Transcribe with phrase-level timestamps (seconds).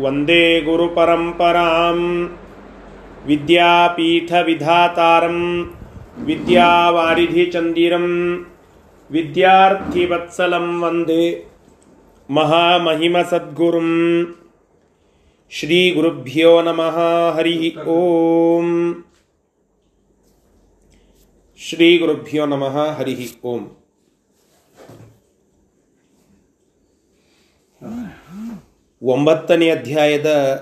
[0.06, 2.00] वंदे गुरुपरम्परां
[3.30, 5.40] विद्यापीठविधातारं
[6.28, 8.08] विद्यावारिधिचन्दिरं
[9.10, 11.24] विद्यार्थिवत्सलं वंदे
[12.30, 13.90] महामहिमसद्गुरुं
[15.52, 16.98] श्रीगुरुभ्यो नमः
[17.38, 17.64] हरिः
[17.98, 18.76] ओम्
[21.70, 23.64] ಶ್ರೀ ಗುರುಭ್ಯೋ ನಮಃ, ಹರಿ ಓಂ.
[29.02, 30.56] ಒಂಬತ್ತನೇ ಅಧ್ಯಾಯದ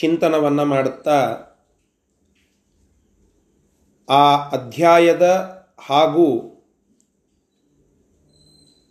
[0.00, 1.38] ಚಿಂತನವನ್ನು ಮಾಡುತ್ತಾ,
[4.08, 5.22] ಆ ಅಧ್ಯಾಯದ
[5.80, 6.26] ಹಾಗೂ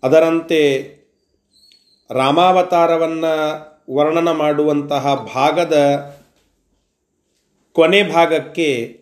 [0.04, 0.62] ಅದರಂತೆ
[2.12, 3.34] ರಾಮಾವತಾರವನ್ನು
[3.96, 5.78] ವರ್ಣನ ಮಾಡುವಂತಹ ಭಾಗದ
[7.72, 9.02] ಕೊನೆ ಭಾಗಕ್ಕೆ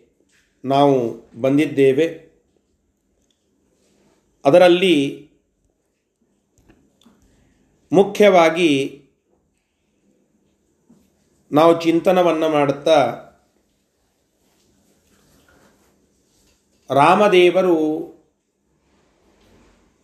[0.64, 2.27] ನಾವು ಬಂದಿದ್ದೇವೆ.
[4.44, 5.28] ಅದರಲ್ಲಿ
[7.92, 9.02] ಮುಖ್ಯವಾಗಿ
[11.52, 13.24] ನಾವು ಚಿಂತನವನ್ನು ಮಾಡುತ್ತಾ
[16.90, 18.08] ರಾಮದೇವರು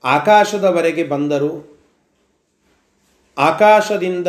[0.04, 1.82] ಆಕಾಶದವರೆಗೆ ಬಂದರು.
[3.38, 4.26] ಆಕಾಶದಿಂದ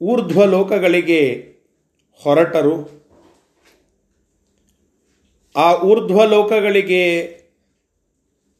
[0.00, 1.52] ಊರ್ಧ್ವ ಲೋಕಗಳಿಗೆ
[2.14, 3.06] ಹೊರಟರು.
[5.56, 7.35] ಆ ಊರ್ಧ್ವ ಲೋಕಗಳಿಗೆ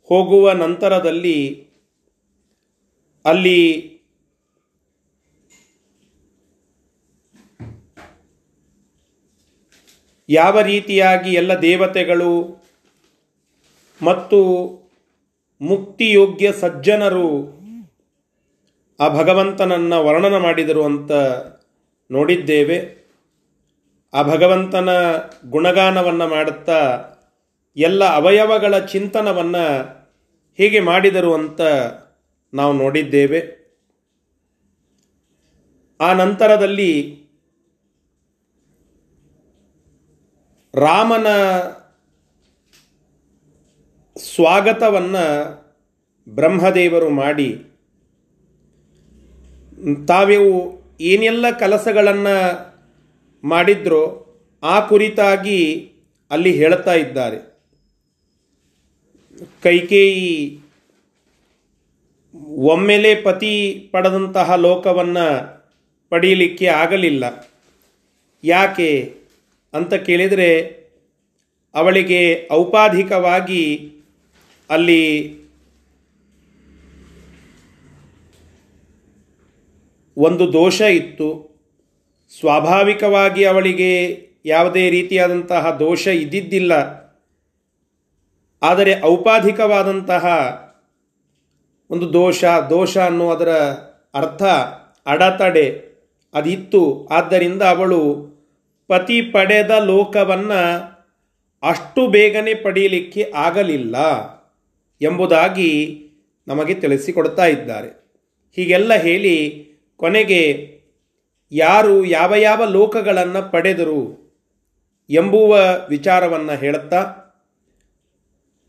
[0.08, 1.68] ಹೋಗುವ ನಂತರದಲ್ಲಿ
[3.24, 3.60] ಅಲ್ಲಿ
[10.28, 12.32] ಯಾವ ರೀತಿಯಾಗಿ ಎಲ್ಲ ದೇವತೆಗಳು
[14.02, 14.38] ಮತ್ತು
[15.60, 17.56] ಮುಕ್ತಿಯೋಗ್ಯ ಸಜ್ಜನರು
[19.00, 21.12] ಆ ಭಗವಂತನನ್ನು ವರ್ಣನ ಮಾಡಿದರು ಅಂತ
[22.10, 23.06] ನೋಡಿದ್ದೇವೆ.
[24.14, 24.88] ಆ ಭಗವಂತನ
[25.50, 27.04] ಗುಣಗಾನವನ್ನು ಮಾಡುತ್ತಾ
[27.76, 29.95] ಎಲ್ಲ ಅವಯವಗಳ ಚಿಂತನವನ್ನು
[30.58, 31.60] ಹೇಗೆ ಮಾಡಿದರು ಅಂತ
[32.54, 33.40] ನಾವು ನೋಡಿದ್ದೇವೆ.
[36.00, 36.92] ಆ ನಂತರದಲ್ಲಿ
[40.74, 41.26] ರಾಮನ
[44.16, 45.24] ಸ್ವಾಗತವನ್ನು
[46.28, 47.64] ಬ್ರಹ್ಮದೇವರು ಮಾಡಿ
[50.08, 50.48] ತಾವು
[51.00, 52.36] ಏನೆಲ್ಲ ಕೆಲಸಗಳನ್ನು
[53.44, 54.02] ಮಾಡಿದ್ರೋ
[54.62, 55.92] ಆ ಕುರಿತಾಗಿ
[56.30, 57.55] ಅಲ್ಲಿ ಹೇಳ್ತಾ ಇದ್ದಾರೆ.
[59.62, 60.60] ಕೈಕೇಯಿ
[62.48, 65.56] ಒಮ್ಮೆಲೆ ಪತಿ ಪಡೆದಂತಹ ಲೋಕವನ್ನು
[66.10, 67.50] ಪಡೆಯಲಿಕ್ಕೆ ಆಗಲಿಲ್ಲ.
[68.44, 69.14] ಯಾಕೆ
[69.74, 70.76] ಅಂತ ಕೇಳಿದರೆ,
[71.74, 73.92] ಅವಳಿಗೆ ಔಪಾಧಿಕವಾಗಿ
[74.70, 75.34] ಅಲ್ಲಿ
[80.16, 81.56] ಒಂದು ದೋಷ ಇತ್ತು.
[82.40, 87.05] ಸ್ವಾಭಾವಿಕವಾಗಿ ಅವಳಿಗೆ ಯಾವುದೇ ರೀತಿಯಾದಂತಹ ದೋಷ ಇದ್ದಿದ್ದಿಲ್ಲ.
[88.62, 90.24] ಆದರೆ ಔಪಾಧಿಕವಾದಂತಹ
[91.90, 93.48] ಒಂದು ದೋಷ ದೋಷ ಅನ್ನುವುದರ
[94.14, 94.42] ಅರ್ಥ
[95.06, 95.66] ಅಡತಡೆ,
[96.34, 97.06] ಅದಿತ್ತು.
[97.06, 98.00] ಆದ್ದರಿಂದ ಅವಳು
[98.88, 100.60] ಪತಿ ಪಡೆದ ಲೋಕವನ್ನು
[101.62, 103.96] ಅಷ್ಟು ಬೇಗನೆ ಪಡೆಯಲಿಕ್ಕೆ ಆಗಲಿಲ್ಲ
[105.00, 106.02] ಎಂಬುದಾಗಿ
[106.48, 107.88] ನಮಗೆ ತಿಳಿಸಿಕೊಡ್ತಾ ಇದ್ದಾರೆ.
[108.56, 109.66] ಹೀಗೆಲ್ಲ ಹೇಳಿ
[109.96, 110.76] ಕೊನೆಗೆ
[111.52, 114.26] ಯಾರು ಯಾವ ಯಾವ ಲೋಕಗಳನ್ನು ಪಡೆದರು
[115.10, 117.25] ಎಂಬುವ ವಿಚಾರವನ್ನು ಹೇಳುತ್ತಾ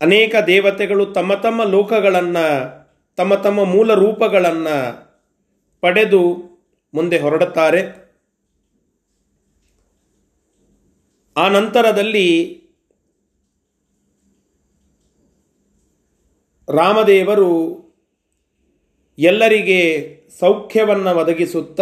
[0.00, 2.46] ಅನೇಕ ದೇವತೆಗಳು ತಮ್ಮ ತಮ್ಮ ಲೋಕಗಳನ್ನು,
[3.16, 4.76] ತಮ್ಮ ತಮ್ಮ ಮೂಲ ರೂಪಗಳನ್ನು
[5.80, 6.22] ಪಡೆದು
[6.94, 8.08] ಮುಂದೆ ಹೊರಡುತ್ತಾರೆ.
[11.36, 12.58] ಆ ನಂತರದಲ್ಲಿ
[16.68, 17.50] ರಾಮದೇವರು
[19.18, 19.80] ಎಲ್ಲರಿಗೆ
[20.40, 21.80] ಸೌಖ್ಯವನ್ನು ಒದಗಿಸುತ್ತ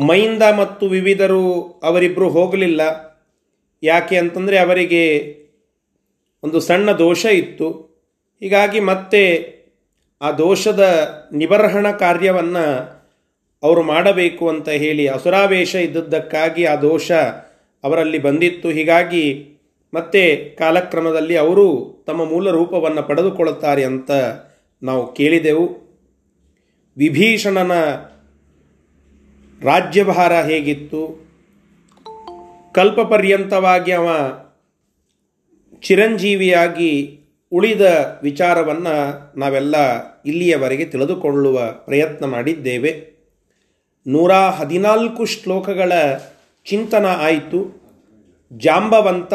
[0.00, 2.80] ಮೈಂದ ಮತ್ತು ವಿವಿಧರು ಅವರಿಬ್ಬರು ಹೋಗಲಿಲ್ಲ.
[3.82, 5.45] ಯಾಕೆ ಅಂತಂದರೆ ಅವರಿಗೆ
[6.44, 7.70] ಒಂದು ಸಣ್ಣ ದೋಷ ಇತ್ತು.
[8.40, 9.56] ಹೀಗಾಗಿ ಮತ್ತೆ
[10.22, 12.96] ಆ ದೋಷದ ನಿಬರ್ಹಣ ಕಾರ್ಯವನ್ನು
[13.62, 17.12] ಅವರು ಮಾಡಬೇಕು ಅಂತ ಹೇಳಿ ಅಸುರಾವೇಶ ಇದ್ದದ್ದಕ್ಕಾಗಿ ಆ ದೋಷ
[17.84, 18.68] ಅವರಲ್ಲಿ ಬಂದಿತ್ತು.
[18.68, 19.52] ಹೀಗಾಗಿ
[19.94, 24.10] ಮತ್ತೆ ಕಾಲಕ್ರಮದಲ್ಲಿ ಅವರು ತಮ್ಮ ಮೂಲ ರೂಪವನ್ನು ಪಡೆದುಕೊಳ್ಳುತ್ತಾರೆ ಅಂತ
[24.82, 25.86] ನಾವು ಕೇಳಿದೆವು.
[26.96, 27.72] ವಿಭೀಷಣನ
[29.62, 31.26] ರಾಜ್ಯಭಾರ ಹೇಗಿತ್ತು?
[32.72, 34.08] ಕಲ್ಪಪರ್ಯಂತವಾಗಿ ಅವ
[35.86, 36.92] ಚಿರಂಜೀವಿಯಾಗಿ
[37.52, 37.80] ಉಳಿದ
[38.22, 38.94] ವಿಚಾರವನ್ನು
[39.38, 39.76] ನಾವೆಲ್ಲ
[40.22, 42.92] ಇಲ್ಲಿಯವರೆಗೆ ತಿಳಿದುಕೊಳ್ಳುವ ಪ್ರಯತ್ನ ಮಾಡಿದ್ದೇವೆ.
[44.06, 45.92] ನೂರ ಹದಿನಾಲ್ಕು ಶ್ಲೋಕಗಳ
[46.64, 47.60] ಚಿಂತನ ಆಯಿತು.
[48.52, 49.34] ಜಾಂಬವಂತ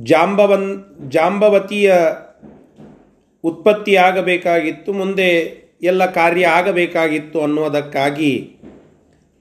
[0.00, 0.70] ಜಾಂಬವನ್,
[1.08, 1.94] ಜಾಂಬವತಿಯ
[3.44, 5.28] ಉತ್ಪತ್ತಿಯಾಗಬೇಕಾಗಿತ್ತು ಮುಂದೆ
[5.82, 8.56] ಎಲ್ಲ ಕಾರ್ಯ ಆಗಬೇಕಾಗಿತ್ತು ಅನ್ನೋದಕ್ಕಾಗಿ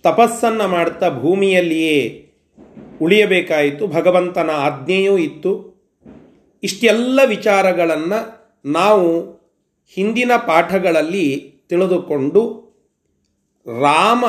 [0.03, 2.27] ತಪಸ್ಸನ್ನು ಮಾಡ್ತಾ ಭೂಮಿಯಲ್ಲಿಯೇ
[3.01, 5.71] ಉಳಿಯಬೇಕಾಯಿತು, ಭಗವಂತನ ಆಜ್ಞೆಯೂ ಇತ್ತು.
[6.63, 9.21] ಇಷ್ಟೆಲ್ಲ ವಿಚಾರಗಳನ್ನು ನಾವು
[9.95, 12.62] ಹಿಂದಿನ ಪಾಠಗಳಲ್ಲಿ ತಿಳಿದುಕೊಂಡು
[13.81, 14.25] ರಾಮ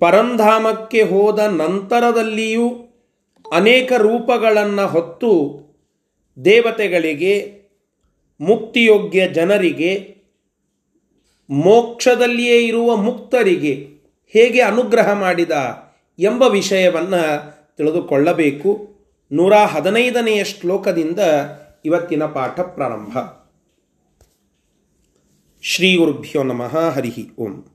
[0.00, 2.68] ಪರಂಧಾಮಕ್ಕೆ ಹೋದ ನಂತರದಲ್ಲಿಯೂ
[3.52, 5.30] ಅನೇಕ ರೂಪಗಳನ್ನು ಹೊತ್ತು
[6.44, 7.64] ದೇವತೆಗಳಿಗೆ,
[8.40, 10.16] ಮುಕ್ತಿಯೋಗ್ಯ ಜನರಿಗೆ,
[11.50, 13.93] ಮೋಕ್ಷದಲ್ಲಿಯೇ ಇರುವ ಮುಕ್ತರಿಗೆ
[14.36, 15.50] ಹೇಗೆ ಅನುಗ್ರಹ ಮಾಡಿದ
[16.18, 18.94] ಎಂಬ ವಿಷಯವನ್ನು ತಿಳಿದುಕೊಳ್ಳಬೇಕು.
[19.32, 21.20] ನೂರ ಹದಿನೈದನೆಯ ಶ್ಲೋಕದಿಂದ
[21.84, 23.18] ಇವತ್ತಿನ ಪಾಠ ಪ್ರಾರಂಭ.
[25.62, 27.73] ಶ್ರೀ ಗುರುಭ್ಯೋ ನಮಃ ಹರಿ ಓಂ.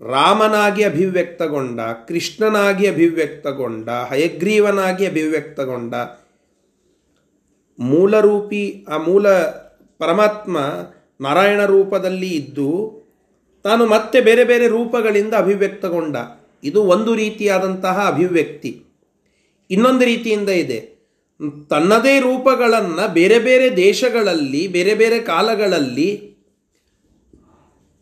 [0.05, 5.95] ರಾಮನಾಗಿ ಅಭಿವ್ಯಕ್ತಗೊಂಡ, ಕೃಷ್ಣನಾಗಿ ಅಭಿವ್ಯಕ್ತಗೊಂಡ, ಹಯಗ್ರೀವನಾಗಿ ಅಭಿವ್ಯಕ್ತಗೊಂಡ.
[7.79, 9.29] ಮೂಲರೂಪಿ, ಆ ಮೂಲ
[9.97, 10.59] ಪರಮಾತ್ಮ
[11.21, 13.04] ನಾರಾಯಣ ರೂಪದಲ್ಲಿ ಇದ್ದು
[13.65, 16.15] ತಾನು ಮತ್ತೆ ಬೇರೆ ಬೇರೆ ರೂಪಗಳಿಂದ ಅಭಿವ್ಯಕ್ತಗೊಂಡ.
[16.63, 18.83] ಇದು ಒಂದು ರೀತಿಯಾದಂತಹ ಅಭಿವ್ಯಕ್ತಿ.
[19.71, 20.95] ಇನ್ನೊಂದು ರೀತಿಯಿಂದ ಇದೆ.
[21.69, 26.35] ತನ್ನದೇ ರೂಪಗಳನ್ನು ಬೇರೆ ಬೇರೆ ದೇಶಗಳಲ್ಲಿ, ಬೇರೆ ಬೇರೆ ಕಾಲಗಳಲ್ಲಿ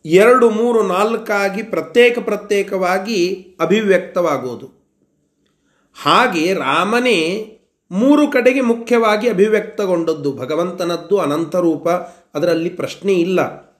[0.04, 4.70] ಎರಡು, ಮೂರು, ನಾಲ್ಕಾಗಿ ಪ್ರತ್ಯೇಕ ಪ್ರತ್ಯೇಕವಾಗಿ ಅಭಿವ್ಯಕ್ತವಾಗುವುದು
[6.02, 7.50] ಹಾಗೆ ರಾಮನೇ
[7.90, 10.32] ಮೂರು ಕಡೆಗೆ ಮುಖ್ಯವಾಗಿ ಅಭಿವ್ಯಕ್ತಗೊಂಡದ್ದು.
[10.32, 11.88] ಭಗವಂತನದ್ದು ಅನಂತ ರೂಪ,
[12.34, 13.73] ಅದರಲ್ಲಿ ಪ್ರಶ್ನೆ ಇಲ್ಲ.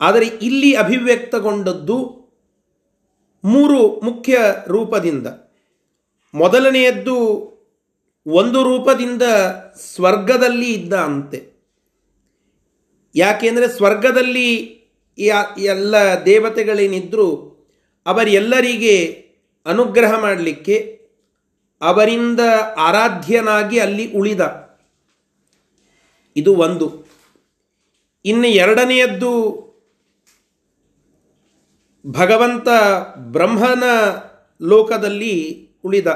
[0.00, 2.20] ಆದರೆ ಇಲ್ಲಿ ಅಭಿವ್ಯಕ್ತಗೊಂಡದ್ದು
[3.44, 5.26] ಮೂರು ಮುಖ್ಯ ರೂಪದಿಂದ.
[6.34, 7.50] ಮೊದಲನೆಯದ್ದು
[8.26, 9.22] ಒಂದು ರೂಪದಿಂದ
[9.76, 11.50] ಸ್ವರ್ಗದಲ್ಲಿ ಇದ್ದ ಅಂತೆ.
[13.16, 14.80] ಯಾಕೆಂದರೆ ಸ್ವರ್ಗದಲ್ಲಿ
[15.58, 17.46] ಎಲ್ಲ ದೇವತೆಗಳೇನಿದ್ದರೂ
[18.06, 19.24] ಅವರೆಲ್ಲರಿಗೆ
[19.66, 21.08] ಅನುಗ್ರಹ ಮಾಡಲಿಕ್ಕೆ
[21.80, 22.40] ಅವರಿಂದ
[22.76, 24.40] ಆರಾಧ್ಯನಾಗಿ ಅಲ್ಲಿ ಉಳಿದ.
[26.36, 27.04] ಇದು ಒಂದು.
[28.24, 29.69] ಇನ್ನು ಎರಡನೆಯದ್ದು
[32.06, 32.68] ಭಗವಂತ
[33.18, 33.82] ಬ್ರಹ್ಮನ
[34.62, 36.06] ಲೋಕದಲ್ಲಿ ಉಳಿದ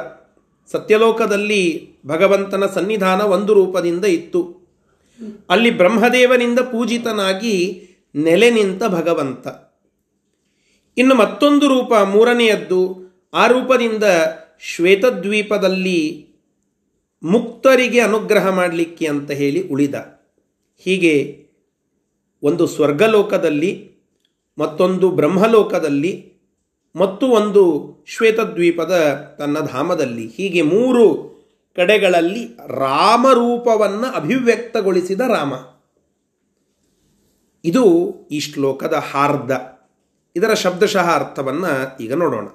[0.73, 4.69] ಸತ್ಯಲೋಕದಲ್ಲಿ ಭಗವಂತನ ಸನ್ನಿಧಾನ ಒಂದು ರೂಪದಿಂದ ಇತ್ತು.
[5.51, 9.47] ಅಲ್ಲಿ ಬ್ರಹ್ಮದೇವನಿಂದ ಪೂಜಿತನಾಗಿ ನೆಲೆ ನಿಂತ ಭಗವಂತ.
[10.99, 12.97] ಇನ್ನು ಮತ್ತೊಂದು ರೂಪ ಮೂರನೆಯದ್ದು,
[13.35, 14.05] ಆ ರೂಪದಿಂದ
[14.61, 16.29] ಶ್ವೇತದ್ವೀಪದಲ್ಲಿ
[17.23, 19.95] ಮುಕ್ತರಿಗೆ ಅನುಗ್ರಹ ಮಾಡಲಿಕ್ಕೆ ಅಂತ ಹೇಳಿ ಉಳಿದ.
[20.79, 21.47] ಹೀಗೆ
[22.43, 23.94] ಒಂದು ಸ್ವರ್ಗಲೋಕದಲ್ಲಿ
[24.59, 26.35] ಮತ್ತೊಂದು ಬ್ರಹ್ಮಲೋಕದಲ್ಲಿ,
[26.97, 30.29] ಮತ್ತು ಒಂದು ಶ್ವೇತದ್ವೀಪದ ತನ್ನ ಧಾಮದಲ್ಲಿ.
[30.29, 31.35] ಹೀಗೆ ಮೂರು
[31.77, 35.55] ಕಡೆಗಳಲ್ಲಿ ರಾಮರೂಪವನ್ನು ಅಭಿವ್ಯಕ್ತಗೊಳಿಸಿದ ರಾಮ.
[37.65, 39.51] ಇದು ಈ ಶ್ಲೋಕದ ಹಾರ್ದ.
[40.37, 42.47] ಇದರ ಶಬ್ದಶಃ ಅರ್ಥವನ್ನು ಈಗ ನೋಡೋಣ.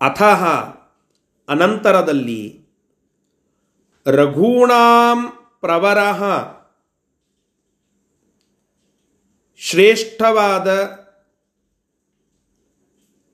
[0.00, 0.44] ಅಥಹ
[1.48, 2.62] ಅನಂತರದಲ್ಲಿ,
[4.06, 5.98] ರಘೂಣಾಂ ಪ್ರವರ
[9.64, 10.68] ಶ್ರೇಷ್ಠವಾದ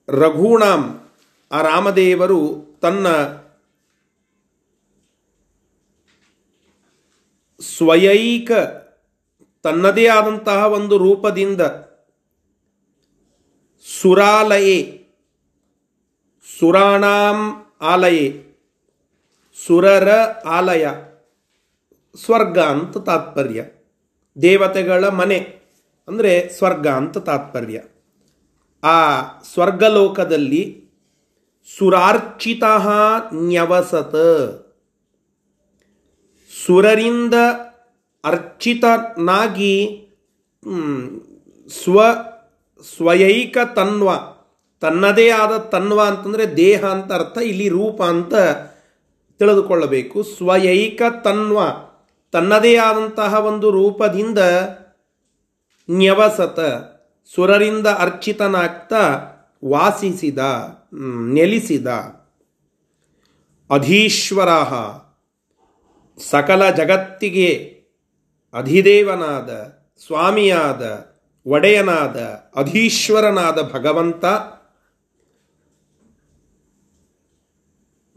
[0.09, 1.09] ರಘೂಣಾಂ
[1.51, 3.07] ಆ ರಾಮದೇವರು ತನ್ನ
[7.59, 8.51] ಸ್ವಯೈಕ,
[9.63, 11.61] ತನ್ನದೇ ಆದಂತಹ ಒಂದು ರೂಪದಿಂದ
[14.01, 15.07] ಸುರಾಲಯೇ,
[16.59, 18.57] ಸುರಾಣಾಂ ಆಲಯೇ,
[19.67, 20.09] ಸುರರ
[20.45, 20.87] ಆಲಯ,
[22.25, 23.65] ಸ್ವರ್ಗ ಅಂತ ತಾತ್ಪರ್ಯ.
[24.41, 25.58] ದೇವತೆಗಳ ಮನೆ.
[26.09, 27.81] ಅಂದರೆ ಸ್ವರ್ಗ ಅಂತ ತಾತ್ಪರ್ಯ.
[28.83, 29.21] ಆ
[29.53, 30.89] ಸ್ವರ್ಗಲೋಕದಲ್ಲಿ
[31.77, 32.63] ಸುರಾರ್ಚಿತ
[33.33, 34.15] ನ್ಯವಸತ.
[36.65, 37.33] ಸುರರಿಂದ
[38.23, 39.75] ಅರ್ಚಿತನಾಗಿ
[41.69, 41.99] ಸ್ವ,
[42.97, 44.09] ಸ್ವಯೈಕ ತನ್ವ,
[44.79, 48.35] ತನ್ನದೇ ಆದ ತನ್ವ ಅಂತಂದರೆ ದೇಹ ಅಂತ ಅರ್ಥ, ಇಲ್ಲಿ ರೂಪ ಅಂತ
[49.39, 50.23] ತಿಳಿದುಕೊಳ್ಳಬೇಕು.
[50.23, 51.59] ಸ್ವಯೈಕ ತನ್ವ,
[52.31, 54.39] ತನ್ನದೇ ಆದಂತಹ ಒಂದು ರೂಪದಿಂದ
[55.91, 56.59] ನ್ಯವಸತ
[57.35, 59.19] ಸುರರಿಂದ ಅರ್ಚಿತನಾಗ್ತಾ
[59.65, 60.37] ವಾಸಿಸಿದ
[61.33, 61.87] ನೆಲಿಸಿದ.
[63.69, 64.49] ಅಧೀಶ್ವರ
[66.17, 67.79] ಸಕಲ ಜಗತ್ತಿಗೆ
[68.53, 69.49] ಅಧಿದೇವನಾದ,
[70.05, 71.05] ಸ್ವಾಮಿಯಾದ,
[71.45, 72.17] ಒಡೆಯನಾದ,
[72.55, 74.25] ಅಧೀಶ್ವರನಾದ ಭಗವಂತ.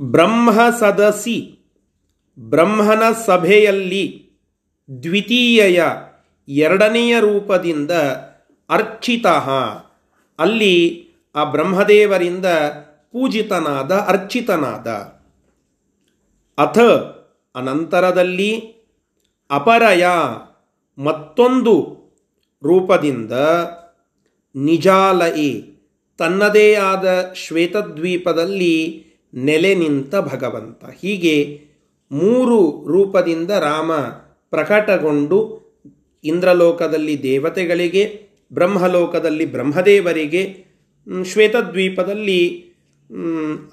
[0.02, 1.59] ಬ್ರಹ್ಮ ಸದಸಿ,
[2.38, 4.33] ಬ್ರಹ್ಮನ ಸಭೆಯಲ್ಲಿ
[5.02, 5.83] ದ್ವಿತೀಯ
[6.49, 7.91] ಎರಡನೆಯ ರೂಪದಿಂದ
[8.71, 9.27] ಅರ್ಚಿತ.
[10.39, 12.47] ಅಲ್ಲಿ ಆ ಬ್ರಹ್ಮದೇವರಿಂದ
[13.13, 14.89] ಪೂಜಿತನಾದ ಅರ್ಚಿತನಾದ.
[16.59, 16.79] ಅಥ
[17.55, 18.59] ಅನಂತರದಲ್ಲಿ
[19.51, 20.07] ಅಪರಯ
[20.99, 21.99] ಮತ್ತೊಂದು
[22.63, 23.33] ರೂಪದಿಂದ
[24.57, 25.83] ನಿಜಾಲಯಿ
[26.19, 30.85] ತನ್ನದೇ ಆದ ಶ್ವೇತದ್ವೀಪದಲ್ಲಿ ನೆಲೆ ನಿಂತ ಭಗವಂತ.
[30.85, 31.61] ಹೀಗೆ
[32.13, 33.93] ಮೂರು ರೂಪದಿಂದ ರಾಮ
[34.51, 35.62] ಪ್ರಕಟಗೊಂಡು
[36.25, 40.64] ಇಂದ್ರಲೋಕದಲ್ಲಿ ದೇವತೆಗಳಿಗೆ, ಬ್ರಹ್ಮಲೋಕದಲ್ಲಿ ಬ್ರಹ್ಮದೇವರಿಗೆ
[41.25, 42.67] ಶ್ವೇತದ್ವೀಪದಲ್ಲಿ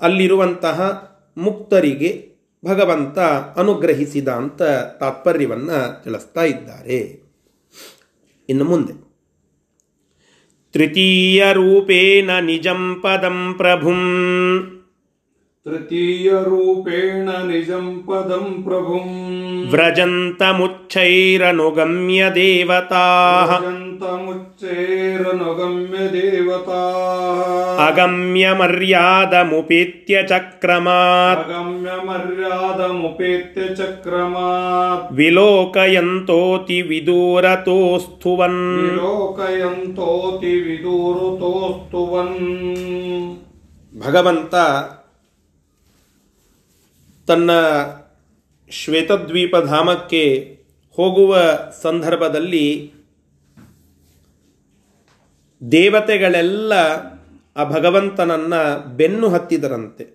[0.02, 2.30] ಅಲ್ಲಿರುವಂತಹ ಮುಕ್ತರಿಗೆ
[2.66, 3.20] ಭಗವಂತ
[3.60, 4.62] ಅನುಗ್ರಹಿಸಿದ ಅಂತ
[5.00, 7.24] ತಾತ್ಪರ್ಯವನ್ನು ತಿಳಿಸ್ತಾ ಇದ್ದಾರೆ.
[8.50, 9.10] ಇನ್ನು ಮುಂದೆ.
[10.74, 14.00] ತೃತೀಯ ರೂಪೇಣ ನಿಜಂ ಪದಂ ಪ್ರಭುಂ.
[15.66, 40.54] तृतीयरूपेण निजं पदं प्रभुम् व्रजन्तमुच्चैरनुगम्य देवताः व्रजन्तमुच्चैरनुगम्य देवताः अगम्यमर्यादमुपेत्य चक्रमात् अगम्यमर्यादमुपेत्य चक्रमात् विलोकयन्तोति विदूरतोऽस्तुवन् विलोकयन्तोति
[40.70, 42.40] विदूरतोऽस्तुवन्
[43.94, 44.56] भगवन्त
[47.30, 47.52] ತನ್ನ
[48.70, 50.58] ಶ್ವೇತದ್ವೀಪಧಾಮಕ್ಕೆ
[50.96, 51.38] ಹೋಗುವ
[51.82, 52.94] ಸಂದರ್ಭದಲ್ಲಿ
[55.72, 56.74] ದೇವತೆಗಳೆಲ್ಲ
[57.58, 60.08] ಆ ಭಗವಂತನನ್ನ ಬೆನ್ನು ಹತ್ತಿದರಂತೆ.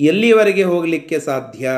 [0.00, 1.70] ಎಲ್ಲಿವರೆಗೆ ಹೋಗಲಿಕ್ಕೆ ಸಾಧ್ಯ?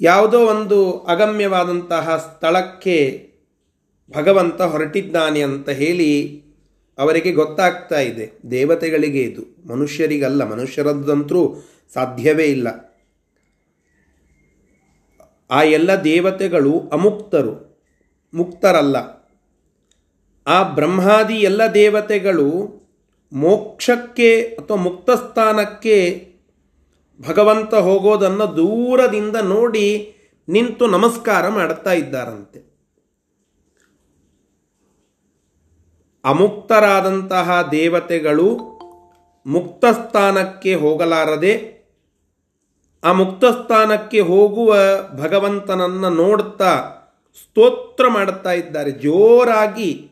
[0.00, 3.30] ಯಾವುದೋ ಒಂದು ಅಗಮ್ಯವಾದಂತಹ ಸ್ಥಳಕ್ಕೆ
[4.16, 6.42] ಭಗವಂತ ಹೊರಟಿದ್ದಾನೆ ಅಂತ ಹೇಳಿ
[6.98, 8.32] ಅವರಿಗೆ ಗೊತ್ತಾಗ್ತಾ ಇದೆ.
[8.50, 9.68] ದೇವತೆಗಳಿಗೆ ಇದು.
[9.68, 10.44] ಮನುಷ್ಯರಿಗಲ್ಲ.
[10.44, 11.54] ಮನುಷ್ಯರದ್ದಂತರೂ
[11.94, 12.68] ಸಾಧ್ಯವೇ ಇಲ್ಲ.
[15.50, 17.82] ಆ ಎಲ್ಲ ದೇವತೆಗಳು ಅಮುಕ್ತರು.
[18.34, 18.96] ಮುಕ್ತರಲ್ಲ.
[20.46, 22.78] ಆ ಬ್ರಹ್ಮಾದಿ ಎಲ್ಲ ದೇವತೆಗಳು
[23.32, 26.28] ಮೋಕ್ಷಕ್ಕೆ ಅಥವಾ ಮುಕ್ತ ಸ್ಥಾನಕ್ಕೆ
[27.28, 30.14] ಭಗವಂತ ಹೋಗೋದನ್ನು ದೂರದಿಂದ ನೋಡಿ
[30.48, 32.67] ನಿಂತು ನಮಸ್ಕಾರ ಮಾಡುತ್ತಾ ಇದ್ದಾರಂತೆ.
[36.28, 38.58] ಅಮುಕ್ತರಾದಂತಹ ದೇವತೆಗಳು
[39.46, 41.78] ಮುಕ್ತ ಸ್ಥಾನಕ್ಕೆ ಹೋಗಲಾರದೆ
[43.04, 44.76] ಆ ಮುಕ್ತ ಸ್ಥಾನಕ್ಕೆ ಹೋಗುವ
[45.12, 46.94] ಭಗವಂತನನ್ನು ನೋಡ್ತಾ
[47.42, 48.90] ಸ್ತೋತ್ರ ಮಾಡುತ್ತಾ ಇದ್ದಾರೆ.
[48.90, 50.10] ಜೋರಾಗಿ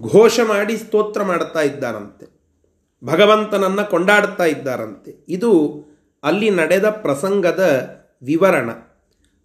[0.00, 2.26] ಘೋಷ ಮಾಡಿ ಸ್ತೋತ್ರ ಮಾಡುತ್ತಾ ಇದ್ದಾರಂತೆ.
[3.04, 5.26] ಭಗವಂತನನ್ನು ಕೊಂಡಾಡುತ್ತಾ ಇದ್ದಾರಂತೆ.
[5.28, 5.82] ಇದು
[6.22, 7.90] ಅಲ್ಲಿ ನಡೆದ ಪ್ರಸಂಗದ
[8.22, 8.70] ವಿವರಣ.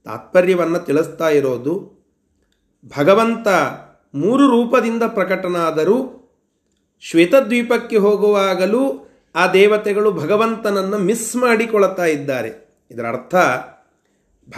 [0.03, 1.93] ತಾತ್ಪರ್ಯವನ್ನು ತಿಳಿಸ್ತಾ ಇರೋದು
[2.97, 3.47] ಭಗವಂತ
[4.15, 6.19] ಮೂರು ರೂಪದಿಂದ ಪ್ರಕಟನಾದರೂ
[7.01, 12.69] ಶ್ವೇತದ್ವೀಪಕ್ಕೆ ಹೋಗುವಾಗಲೂ ಆ ದೇವತೆಗಳು ಭಗವಂತನನ್ನು ಮಿಸ್ ಮಾಡಿಕೊಳ್ತಾ ಇದ್ದಾರೆ.
[12.91, 13.35] ಇದರ ಅರ್ಥ,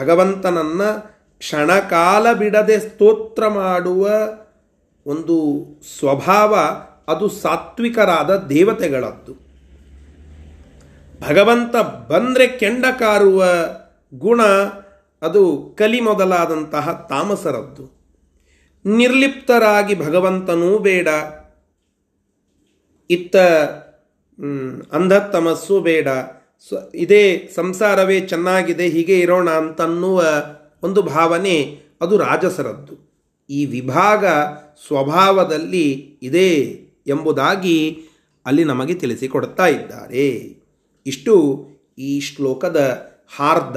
[0.01, 4.09] ಭಗವಂತನನ್ನು ಕ್ಷಣಕಾಲ ಬಿಡದೆ ಸ್ತೋತ್ರ ಮಾಡುವ
[5.05, 5.65] ಒಂದು
[5.99, 6.57] ಸ್ವಭಾವ
[7.07, 9.33] ಅದು ಸಾತ್ವಿಕರಾದ ದೇವತೆಗಳದ್ದು.
[11.29, 11.75] ಭಗವಂತ
[12.11, 13.45] ಬಂದರೆ ಕೆಂಡ ಕಾರುವ
[14.13, 14.43] ಗುಣ
[15.21, 17.94] ಅದು ಕಲಿ ಮೊದಲಾದಂತಹ ತಾಮಸರದ್ದು.
[18.85, 21.07] ನಿರ್ಲಿಪ್ತರಾಗಿ ಭಗವಂತನೂ ಬೇಡ.
[23.09, 23.35] ಇತ್ತ
[24.93, 26.07] ಅಂಧತಮಸ್ಸು ಬೇಡ.
[26.67, 30.23] ಸ್ವ ಇದೇ ಸಂಸಾರವೇ ಚೆನ್ನಾಗಿದೆ, ಹೀಗೆ ಇರೋಣ ಅಂತನ್ನುವ
[30.83, 33.05] ಒಂದು ಭಾವನೆ ಅದು ರಾಜಸರದ್ದು.
[33.49, 34.25] ಈ ವಿಭಾಗ
[34.87, 36.59] ಸ್ವಭಾವದಲ್ಲಿ ಇದೆ
[37.07, 38.03] ಎಂಬುದಾಗಿ
[38.45, 40.57] ಅಲ್ಲಿ ನಮಗೆ ತಿಳಿಸಿಕೊಡ್ತಾ ಇದ್ದಾರೆ.
[41.05, 43.75] ಇಷ್ಟು ಈ ಶ್ಲೋಕದ ಹಾರ್ದ.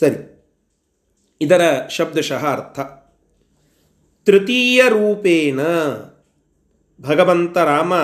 [0.00, 0.44] ಸರಿ.
[1.40, 2.99] ಇದರ ಶಬ್ದಶಃ ಅರ್ಥ.
[4.30, 5.60] ತೃತೀಯ ರೂಪೇಣ
[7.00, 7.94] ಭಗವಂತ ರಾಮ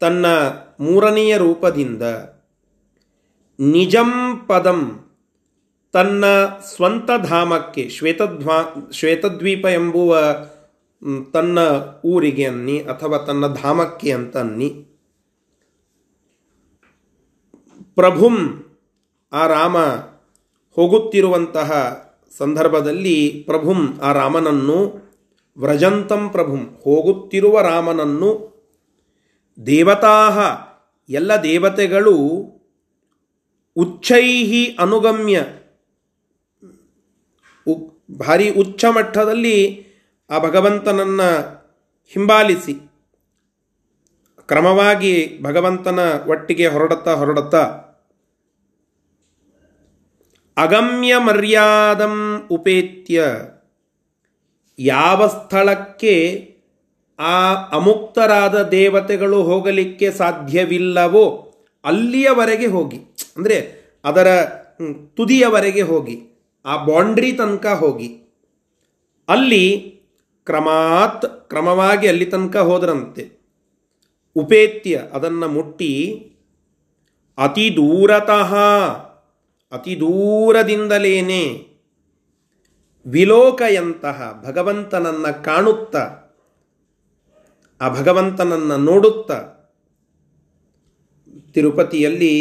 [0.00, 0.26] ತನ್ನ
[0.80, 2.02] ಮೂರನೆಯ ರೂಪದಿಂದ
[3.60, 5.10] ನಿಜಂ ಪದಂ
[5.92, 10.36] ತನ್ನ ಸ್ವಂತ ಧಾಮಕ್ಕೆ ಶ್ವೇತಧ್ವಾ, ಶ್ವೇತದ್ವೀಪ ಎಂಬುವ
[11.32, 11.58] ತನ್ನ
[12.04, 14.68] ಊರಿಗೆ ಅನ್ನಿ ಅಥವಾ ತನ್ನ ಧಾಮಕ್ಕೆ ಅಂತ ಅನ್ನಿ.
[17.94, 18.64] ಪ್ರಭುಂ
[19.32, 19.78] ಆ ರಾಮ
[20.76, 22.00] ಹೋಗುತ್ತಿರುವಂತಹ
[22.38, 25.09] ಸಂದರ್ಭದಲ್ಲಿ ಪ್ರಭುಂ ಆ ರಾಮನನ್ನು
[25.56, 28.30] ವ್ರಜಂತಂ ಪ್ರಭುಂ, ಹೋಗುತ್ತಿರುವ ರಾಮನನ್ನು
[29.66, 30.16] ದೇವತಾ
[31.08, 32.16] ಎಲ್ಲ ದೇವತೆಗಳು
[33.76, 35.38] ಉಚ್ಚೈಹಿ ಅನುಗಮ್ಯ
[38.18, 39.56] ಭಾರಿ ಉಚ್ಚ ಮಟ್ಟದಲ್ಲಿ
[40.30, 41.28] ಆ ಭಗವಂತನನ್ನು
[42.12, 42.74] ಹಿಂಬಾಲಿಸಿ,
[44.48, 47.62] ಕ್ರಮವಾಗಿ ಭಗವಂತನ ಒಟ್ಟಿಗೆ ಹೊರಡುತ್ತಾ ಹೊರಡುತ್ತಾ,
[50.56, 52.16] ಅಗಮ್ಯ ಮರ್ಯಾದಂ
[52.50, 53.24] ಉಪೇತ್ಯ.
[54.78, 56.14] ಯಾವ ಸ್ಥಳಕ್ಕೆ
[57.18, 61.52] ಆ ಅಮುಕ್ತರಾದ ದೇವತೆಗಳು ಹೋಗಲಿಕ್ಕೆ ಸಾಧ್ಯವಿಲ್ಲವೋ
[61.84, 62.96] ಅಲ್ಲಿಯವರೆಗೆ ಹೋಗಿ.
[63.36, 64.44] ಅಂದರೆ ಅದರ
[65.16, 66.16] ತುದಿಯವರೆಗೆ ಹೋಗಿ,
[66.64, 68.08] ಆ ಬೌಂಡ್ರಿ ತನಕ ಹೋಗಿ.
[69.28, 69.94] ಅಲ್ಲಿ
[70.44, 73.40] ಕ್ರಮಾತ್, ಕ್ರಮವಾಗಿ ಅಲ್ಲಿ ತನಕ ಹೋದರಂತೆ.
[74.36, 75.92] ಉಪೇತ್ಯ ಅದನ್ನು ಮುಟ್ಟಿ
[77.38, 78.54] ಅತಿ ದೂರತಃ
[79.72, 81.69] ಅತಿ ದೂರದಿಂದಲೇನೆ
[83.06, 86.08] ವಿಲೋಕಯಂತಹ ಭಗವಂತನನ್ನು ಕಾಣುತ್ತಾ,
[87.80, 89.38] ಆ ಭಗವಂತನನ್ನು ನೋಡುತ್ತಾ
[91.52, 92.34] ತಿರುಪತಿಯಲ್ಲಿ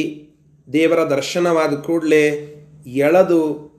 [0.74, 3.70] ದೇವರ ದರ್ಶನವಾದ ಕೂಡಲೇ ಎಳೆದು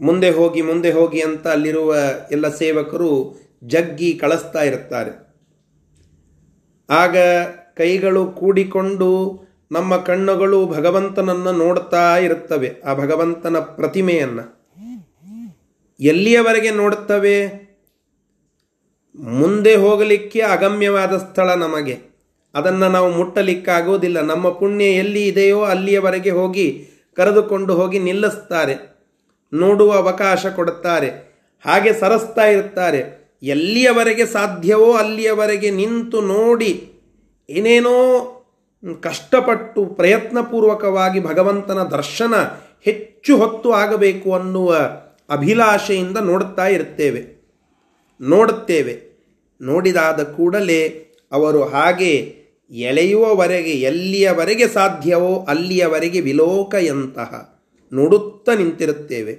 [0.00, 1.96] ಮುಂದೆ ಹೋಗಿ ಮುಂದೆ ಹೋಗಿ ಅಂತ ಅಲ್ಲಿರುವ
[2.30, 5.10] ಎಲ್ಲ ಸೇವಕರು ಜಗ್ಗಿ ಕಳಿಸ್ತಾ ಇರುತ್ತಾರೆ.
[6.90, 7.16] ಆಗ
[7.76, 9.40] ಕೈಗಳು ಕೂಡಿಕೊಂಡು
[9.72, 14.57] ನಮ್ಮ ಕಣ್ಣುಗಳು ಭಗವಂತನನ್ನು ನೋಡ್ತಾ ಇರುತ್ತವೆ, ಆ ಭಗವಂತನ ಪ್ರತಿಮೆಯನ್ನು.
[16.00, 17.68] ಎಲ್ಲಿಯವರೆಗೆ ನೋಡುತ್ತವೆ?
[19.16, 21.98] ಮುಂದೆ ಹೋಗಲಿಕ್ಕೆ ಅಗಮ್ಯವಾದ ಸ್ಥಳ ನಮಗೆ.
[22.54, 28.98] ಅದನ್ನು ನಾವು ಮುಟ್ಟಲಿಕ್ಕಾಗೋದಿಲ್ಲ ನಮ್ಮ ಪುಣ್ಯ ಎಲ್ಲಿ ಇದೆಯೋ ಅಲ್ಲಿಯವರೆಗೆ ಹೋಗಿ ಕರೆದುಕೊಂಡು ಹೋಗಿ ನಿಲ್ಲಿಸ್ತಾರೆ.
[29.52, 31.08] ನೋಡುವ ಅವಕಾಶ ಕೊಡುತ್ತಾರೆ.
[31.66, 33.18] ಹಾಗೆ ಸರಸ್ತಾ ಇರ್ತಾರೆ.
[33.42, 36.92] ಎಲ್ಲಿಯವರೆಗೆ ಸಾಧ್ಯವೋ ಅಲ್ಲಿಯವರೆಗೆ ನಿಂತು ನೋಡಿ
[37.50, 38.34] ಏನೇನೋ
[39.00, 42.34] ಕಷ್ಟಪಟ್ಟು ಪ್ರಯತ್ನಪೂರ್ವಕವಾಗಿ ಭಗವಂತನ ದರ್ಶನ
[42.82, 44.76] ಹೆಚ್ಚು ಹೊತ್ತು ಆಗಬೇಕು ಅನ್ನುವ
[45.30, 47.38] ಅಭಿಲಾಷೆಯಿಂದ ನೋಡುತ್ತಾ ಇರುತ್ತೇವೆ.
[48.20, 49.08] ನೋಡುತ್ತೇವೆ.
[49.60, 50.88] ನೋಡಿದಾದ ಕೂಡಲೇ
[51.32, 52.38] ಅವರು ಹಾಗೆ
[52.70, 57.60] ಎಳೆಯುವವರೆಗೆ ಎಲ್ಲಿಯವರೆಗೆ ಸಾಧ್ಯವೋ ಅಲ್ಲಿಯವರೆಗೆ ವಿಲೋಕಯಂತಹ
[57.92, 59.32] ನೋಡುತ್ತಾ ನಿಂತಿರುತ್ತೇವೆ.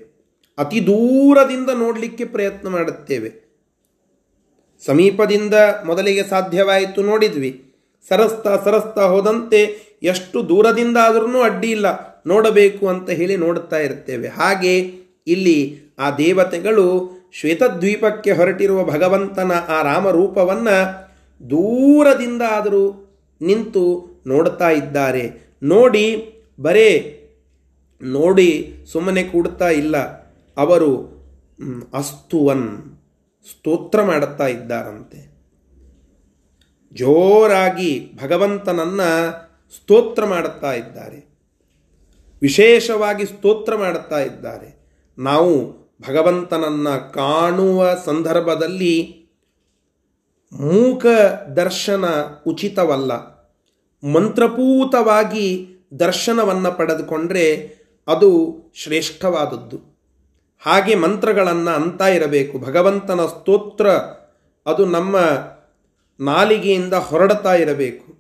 [0.58, 3.50] ಅತಿ ದೂರದಿಂದ ನೋಡಲಿಕ್ಕೆ ಪ್ರಯತ್ನ ಮಾಡುತ್ತೇವೆ.
[4.86, 5.54] ಸಮೀಪದಿಂದ
[5.86, 7.74] ಮೊದಲಿಗೆ ಸಾಧ್ಯವಾಯಿತು ನೋಡಿದ್ವಿ.
[8.10, 11.86] ಸರಸ್ತಾ ಸರಸ್ತಾ ಹೋದಂತೆ ಎಷ್ಟು ದೂರದಿಂದ ಆದ್ರೂ ಅಡ್ಡಿ ಇಲ್ಲ.
[12.28, 15.00] ನೋಡಬೇಕು ಅಂತ ಹೇಳಿ ನೋಡುತ್ತಾ ಇರ್ತೇವೆ ಹಾಗೆ
[15.30, 21.10] ಇಲ್ಲಿ ಆ ದೇವತೆಗಳು ಶ್ವೇತದ್ವೀಪಕ್ಕೆ ಹೊರಟಿರುವ ಭಗವಂತನ ಆ ರಾಮರೂಪವನ್ನು
[21.50, 23.06] ದೂರದಿಂದ ಆದರೂ
[23.42, 25.56] ನಿಂತು ನೋಡ್ತಾ ಇದ್ದಾರೆ.
[25.64, 27.16] ನೋಡಿ, ಬರೇ,
[28.02, 29.98] ನೋಡಿ, ಸುಮ್ಮನೆ ಕೂಡ್ತಾ ಇಲ್ಲ.
[30.58, 31.20] ಅವರು
[31.94, 32.78] ಅಸ್ತುವನ್,
[33.50, 35.40] ಸ್ತೋತ್ರ ಮಾಡುತ್ತಾ ಇದ್ದಾರಂತೆ.
[36.94, 39.02] ಜೋರಾಗಿ ಭಗವಂತನನ್ನ
[39.76, 41.30] ಸ್ತೋತ್ರ ಮಾಡುತ್ತಾ ಇದ್ದಾರೆ.
[42.42, 44.79] ವಿಶೇಷವಾಗಿ ಸ್ತೋತ್ರ ಮಾಡುತ್ತಾ ಇದ್ದಾರೆ.
[45.20, 49.26] ನಾವು ಭಗವಂತನನ್ನ ಕಾಣುವ ಸಂದರ್ಭದಲ್ಲಿ
[50.54, 51.06] ಮೂಕ
[51.56, 52.06] ದರ್ಶನ
[52.48, 53.12] ಉಚಿತವಲ್ಲ.
[54.14, 57.78] ಮಂತ್ರಪೂತವಾಗಿ ದರ್ಶನವನ್ನು ಪಡೆದುಕೊಂಡ್ರೆ
[58.08, 60.00] ಅದು ಶ್ರೇಷ್ಠವಾದದ್ದು.
[60.60, 62.60] ಹಾಗೆ ಮಂತ್ರಗಳನ್ನು ಅಂತ ಇರಬೇಕು.
[62.60, 63.90] ಭಗವಂತನ ಸ್ತೋತ್ರ
[64.66, 65.18] ಅದು ನಮ್ಮ
[66.20, 68.14] ನಾಲಿಗೆಯಿಂದ ಹೊರಡ್ತಾ ಇರಬೇಕು.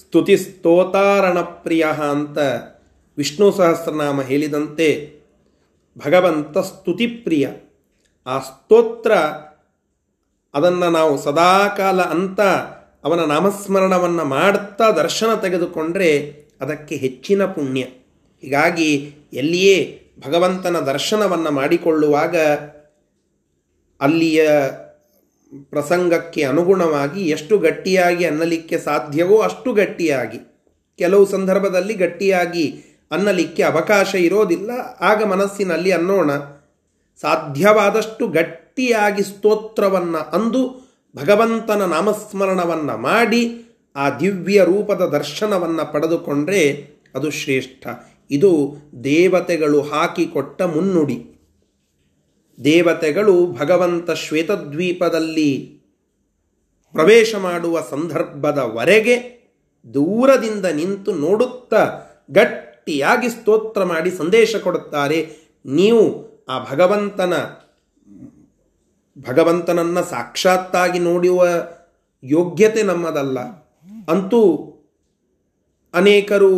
[0.00, 2.38] ಸ್ತುತಿ ಸ್ತೋತಾರಣ ಪ್ರಿಯ ಅಂತ
[3.18, 5.17] ವಿಷ್ಣು ಸಹಸ್ರನಾಮ ಹೇಳಿದಂತೆ
[6.04, 7.48] ಭಗವಂತ ಸ್ತುತಿಪ್ರಿಯ.
[8.26, 9.12] ಆ ಸ್ತೋತ್ರ
[10.54, 12.40] ಅದನ್ನು ನಾವು ಸದಾಕಾಲ ಅಂತ
[13.04, 16.18] ಅವನ ನಾಮಸ್ಮರಣವನ್ನು ಮಾಡ್ತಾ ದರ್ಶನ ತೆಗೆದುಕೊಂಡ್ರೆ
[16.60, 17.80] ಅದಕ್ಕೆ ಹೆಚ್ಚಿನ ಪುಣ್ಯ.
[18.40, 22.36] ಹೀಗಾಗಿ ಎಲ್ಲಿಯೇ ಭಗವಂತನ ದರ್ಶನವನ್ನು ಮಾಡಿಕೊಳ್ಳುವಾಗ
[24.00, 24.48] ಅಲ್ಲಿಯ
[25.70, 30.38] ಪ್ರಸಂಗಕ್ಕೆ ಅನುಗುಣವಾಗಿ ಎಷ್ಟು ಗಟ್ಟಿಯಾಗಿ ಅನ್ನಲಿಕ್ಕೆ ಸಾಧ್ಯವೋ ಅಷ್ಟು ಗಟ್ಟಿಯಾಗಿ.
[30.98, 34.70] ಕೆಲವು ಸಂದರ್ಭದಲ್ಲಿ ಗಟ್ಟಿಯಾಗಿ ಅನ್ನಲಿಕ್ಕೆ ಅವಕಾಶ ಇರೋದಿಲ್ಲ.
[35.00, 36.32] ಆಗ ಮನಸ್ಸಿನಲ್ಲಿ ಅನ್ನೋಣ.
[37.20, 43.64] ಸಾಧ್ಯವಾದಷ್ಟು ಗಟ್ಟಿಯಾಗಿ ಸ್ತೋತ್ರವನ್ನು ಅಂದು ಭಗವಂತನ ನಾಮಸ್ಮರಣವನ್ನು ಮಾಡಿ
[43.96, 47.86] ಆ ದಿವ್ಯ ರೂಪದ ದರ್ಶನವನ್ನು ಪಡೆದುಕೊಂಡ್ರೆ ಅದು ಶ್ರೇಷ್ಠ.
[48.30, 51.34] ಇದು ದೇವತೆಗಳು ಹಾಕಿಕೊಟ್ಟ ಮುನ್ನುಡಿ.
[52.64, 55.78] ದೇವತೆಗಳು ಭಗವಂತ ಶ್ವೇತದ್ವೀಪದಲ್ಲಿ
[56.92, 59.38] ಪ್ರವೇಶ ಮಾಡುವ ಸಂದರ್ಭದವರೆಗೆ
[59.94, 61.90] ದೂರದಿಂದ ನಿಂತು ನೋಡುತ್ತಾ
[62.88, 67.32] ಗಟ್ಟಿಯಾಗಿ ಸ್ತೋತ್ರ ಮಾಡಿ ಸಂದೇಶ ಕೊಡುತ್ತಾರೆ, ನೀವು ಆ ಭಗವಂತನ,
[69.28, 71.46] ಭಗವಂತನನ್ನು ಸಾಕ್ಷಾತ್ತಾಗಿ ನೋಡುವ
[72.24, 73.40] ಯೋಗ್ಯತೆ ನಮ್ಮದಲ್ಲ.
[74.08, 74.40] ಅಂತೂ
[75.94, 76.52] ಅನೇಕರು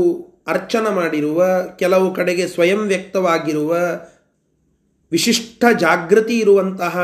[0.46, 1.44] ಅರ್ಚನ ಮಾಡಿರುವ,
[1.76, 3.76] ಕೆಲವು ಕಡೆಗೆ ಸ್ವಯಂ ವ್ಯಕ್ತವಾಗಿರುವ,
[5.12, 6.96] ವಿಶಿಷ್ಟ ಜಾಗೃತಿ ಇರುವಂತಹ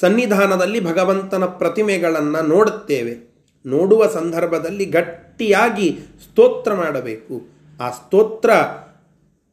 [0.00, 3.30] ಸನ್ನಿಧಾನದಲ್ಲಿ ಭಗವಂತನ ಪ್ರತಿಮೆಗಳನ್ನು ನೋಡುತ್ತೇವೆ.
[3.66, 7.59] ನೋಡುವ ಸಂದರ್ಭದಲ್ಲಿ ಗಟ್ಟಿಯಾಗಿ ಸ್ತೋತ್ರ ಮಾಡಬೇಕು.
[7.80, 8.54] ಆ ಸ್ತೋತ್ರ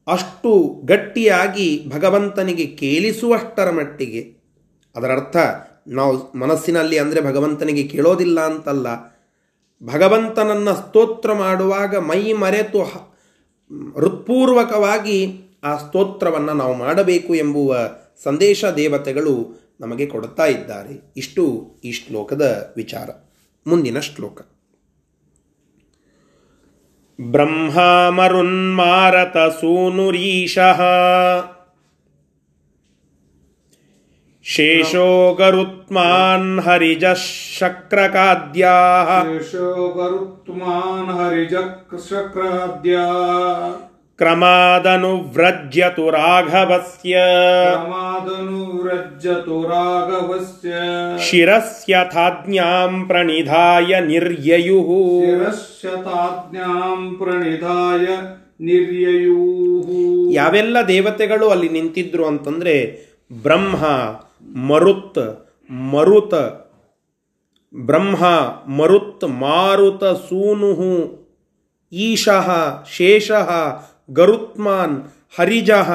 [0.08, 4.38] ಅಷ್ಟು ಗಟ್ಟಿಯಾಗಿ ಭಗವಂತನಿಗೆ ಕೇಳಿಸುವಷ್ಟರ ಮಟ್ಟಿಗೆ.
[4.96, 5.38] ಅದರ ಅರ್ಥ,
[5.88, 8.88] ನಾವು ಮನಸ್ಸಿನಲ್ಲಿ ಅಂದರೆ ಭಗವಂತನಿಗೆ ಕೇಳೋದಿಲ್ಲ ಅಂತಲ್ಲ.
[9.84, 12.82] ಭಗವಂತನನ್ನು ಸ್ತೋತ್ರ ಮಾಡುವಾಗ ಮೈ ಮರೆತು
[13.96, 17.90] ಹೃತ್ಪೂರ್ವಕವಾಗಿ ಆ ಸ್ತೋತ್ರವನ್ನು ನಾವು ಮಾಡಬೇಕು ಎಂಬುವ
[18.24, 21.14] ಸಂದೇಶ ದೇವತೆಗಳು ನಮಗೆ ಕೊಡುತ್ತಾ ಇದ್ದಾರೆ.
[21.18, 23.10] ಇಷ್ಟು ಈ ಶ್ಲೋಕದ ವಿಚಾರ.
[23.68, 24.57] ಮುಂದಿನ ಶ್ಲೋಕ.
[27.20, 28.18] ಬ್ರಹ್ಮಾಮರುನ್ಮಾರತ
[29.60, 30.80] ಸೂನುರೀಶಃ
[34.46, 37.22] ಶೇಷೋ ಗರುತ್ಮಾನ್ ಹರಿಜಃ
[37.60, 41.68] ಶಕ್ರಕಾದ್ಯಾಃ ಶೇಷೋ ಗರುತ್ಮಾನ್ ಹರಿಜಃ
[42.10, 43.64] ಶಕ್ರಕಾದ್ಯಾಃ
[44.19, 47.13] क्रमादनुव्रज्यतु राघवस्य
[47.71, 50.71] क्रमादनुव्रज्यतु राघवस्य
[51.27, 54.91] शिरस्यथाज्ञां प्रणिधाय निर्ययुः
[55.25, 58.07] ಶಿರಶ್ಯತಾಜ್ಞಾಂ ಪ್ರಣಿಧಾಯ
[58.67, 59.89] ನಿರ್ಯಯೂಃ
[60.37, 62.75] ಯಾವೆಲ್ಲ ದೇವತೆಗಳು ಅಲ್ಲಿ ನಿಂತಿದ್ರು ಅಂತಂದ್ರೆ
[63.45, 63.81] ಬ್ರಹ್ಮ
[64.71, 65.23] ಮರುತ್
[65.93, 66.35] ಮರುತ
[67.75, 68.23] ಬ್ರಹ್ಮ
[68.79, 70.71] ಮರುತ್ ಮಾರುತ ಸೂನು
[71.93, 72.49] ಈಶಃ
[72.93, 73.51] ಶೇಷಃ
[74.10, 75.04] ಗರುತ್ಮಾನ್
[75.40, 75.92] ಹರಿಜಃ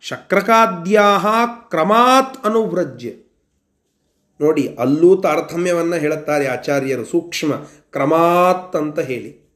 [0.00, 3.10] ಶಕ್ರಕಾದ್ಯಾ ಕ್ರಮಾತ್ ಅನುವ್ರಜ್ಯ.
[4.40, 7.54] ನೋಡಿ, ಅಲ್ಲೂ ತಾರತಮ್ಯವನ್ನು ಹೇಳುತ್ತಾರೆ ಆಚಾರ್ಯರು, ಸೂಕ್ಷ್ಮ
[7.90, 9.46] ಕ್ರಮಾತ್ ಅಂತ ಹೇಳಿ.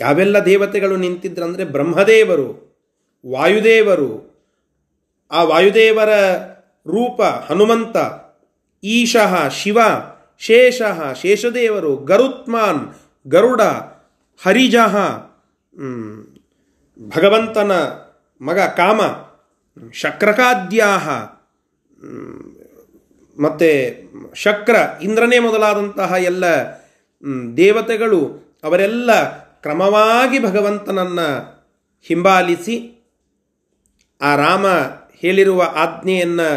[0.00, 2.68] ಯಾವೆಲ್ಲ ದೇವತೆಗಳು ನಿಂತಿದ್ರಂದರೆ ಬ್ರಹ್ಮದೇವರು,
[3.30, 4.28] ವಾಯುದೇವರು,
[5.30, 6.08] ಆ ವಾಯುದೇವರ
[6.86, 7.96] ರೂಪ ಹನುಮಂತ,
[8.84, 9.78] ಈಶಃ ಶಿವ,
[10.38, 12.94] ಶೇಷಃ ಶೇಷದೇವರು, ಗರುತ್ಮಾನ್,
[13.26, 13.62] ಗರುಡ
[14.44, 14.96] ಹರಿಜಃ
[17.00, 17.72] ಭಗವಂತನ
[18.40, 19.00] ಮಗ ಕಾಮ,
[19.92, 21.08] ಶಕ್ರಕಾದ್ಯಾಹ
[23.40, 23.70] ಮತ್ತು
[24.34, 26.44] ಶಕ್ರ, ಇಂದ್ರನೇ ಮೊದಲಾದಂತಹ ಎಲ್ಲ
[27.56, 28.20] ದೇವತೆಗಳು,
[28.64, 29.10] ಅವರೆಲ್ಲ
[29.60, 31.28] ಕ್ರಮವಾಗಿ ಭಗವಂತನನ್ನು
[32.02, 32.76] ಹಿಂಬಾಲಿಸಿ
[34.20, 34.66] ಆ ರಾಮ
[35.20, 36.48] ಹೇಳಿರುವ ಆಜ್ಞೆಯನ್ನು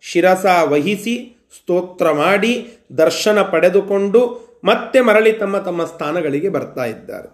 [0.00, 4.20] ಶಿರಸ ವಹಿಸಿ, ಸ್ತೋತ್ರ ಮಾಡಿ, ದರ್ಶನ ಪಡೆದುಕೊಂಡು
[4.64, 7.28] ಮತ್ತೆ ಮರಳಿ ತಮ್ಮ ತಮ್ಮ ಸ್ಥಾನಗಳಿಗೆ ಬರ್ತಾ ಇದ್ದಾರೆ.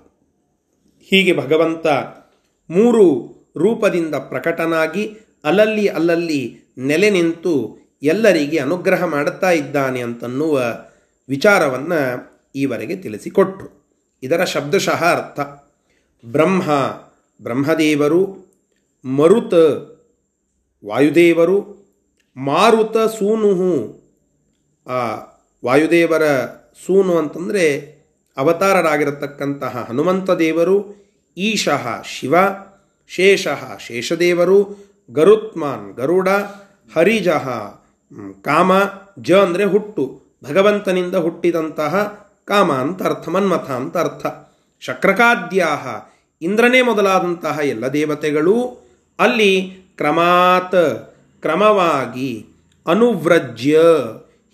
[1.11, 1.87] ಹೀಗೆ ಭಗವಂತ
[2.71, 10.63] ಮೂರು ರೂಪದಿಂದ ಪ್ರಕಟನಾಗಿ ಅಲ್ಲಲ್ಲಿ ಅಲ್ಲಲ್ಲಿ ನೆಲೆ ನಿಂತು ಎಲ್ಲರಿಗೆ ಅನುಗ್ರಹ ಮಾಡುತ್ತಾ ಇದ್ದಾನೆ ಅಂತನ್ನುವ
[11.29, 13.87] ವಿಚಾರವನ್ನು ಈವರೆಗೆ ತಿಳಿಸಿಕೊಟ್ರು.
[14.23, 15.41] ಇದರ ಶಬ್ದಶಃ ಅರ್ಥ.
[16.27, 16.63] ಬ್ರಹ್ಮ,
[17.43, 18.37] ಬ್ರಹ್ಮದೇವರು,
[19.05, 19.55] ಮರುತ,
[20.87, 21.87] ವಾಯುದೇವರು,
[22.37, 24.01] ಮಾರುತ ಸೂನುಹು
[24.87, 25.15] ಆ
[25.65, 26.23] ವಾಯುದೇವರ
[26.87, 27.97] ಸೂನು ಅಂತಂದರೆ
[28.37, 31.06] ಅವತಾರರಾಗಿರತಕ್ಕಂತಹ ಹನುಮಂತ ದೇವರು
[31.37, 32.35] ಈಶಃ ಶಿವ,
[33.09, 34.59] ಶೇಷಃ ಶೇಷದೇವರು,
[35.11, 36.29] ಗರುತ್ಮಾನ್ ಗರುಡ,
[36.97, 37.47] ಹರಿಜಃ
[38.43, 38.73] ಕಾಮ,
[39.19, 41.95] ಜ ಅಂದರೆ ಹುಟ್ಟು, ಭಗವಂತನಿಂದ ಹುಟ್ಟಿದಂತಹ
[42.45, 44.27] ಕಾಮ ಅಂತ ಅರ್ಥ, ಮನ್ಮಥ ಅಂತ ಅರ್ಥ.
[44.81, 45.87] ಶಕ್ರಕಾದ್ಯಾಹ,
[46.43, 48.87] ಇಂದ್ರನೇ ಮೊದಲಾದಂತಹ ಎಲ್ಲ ದೇವತೆಗಳು,
[49.19, 49.53] ಅಲ್ಲಿ
[49.97, 52.47] ಕ್ರಮಾತ್, ಕ್ರಮವಾಗಿ
[52.87, 53.79] ಅನುವ್ರಜ್ಯ,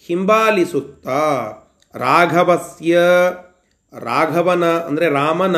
[0.08, 1.22] ಹಿಂಬಾಲಿಸುತ್ತಾ,
[1.94, 2.98] ರಾಘವಸ್ಯ,
[3.92, 5.56] ರಾಘವನ ಅಂದರೆ ರಾಮನ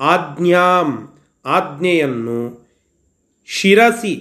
[0.00, 1.08] ಆಜ್ಞಾಂ,
[1.44, 2.66] ಆಜ್ಞೆಯನ್ನು
[3.46, 4.14] ಶಿರಸಿ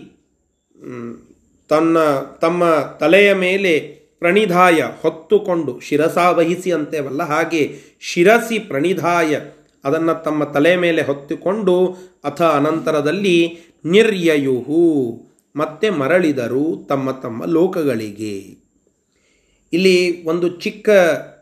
[1.69, 1.97] ತನ್ನ,
[2.41, 2.63] ತಮ್ಮ
[2.99, 3.79] ತಲೆಯ ಮೇಲೆ
[4.19, 9.39] ಪ್ರಣಿಧಾಯ ಹೊತ್ತುಕೊಂಡು ಶಿರಸಾವಹಿಸಿ ಅಂತೇವಲ್ಲ ಹಾಗೆ ಶಿರಸಿ ಪ್ರಣಿಧಾಯ
[9.83, 14.83] ಅದನ್ನು ತಮ್ಮ ತಲೆ ಮೇಲೆ ಹೊತ್ತುಕೊಂಡು ಅಥ ಅನಂತರದಲ್ಲಿ ನಿರ್ಯಯುಹು,
[15.55, 18.37] ಮತ್ತೆ ಮರಳಿದರು ತಮ್ಮ ತಮ್ಮ ಲೋಕಗಳಿಗೆ.
[19.73, 20.89] ಇಲ್ಲಿ ಒಂದು ಚಿಕ್ಕ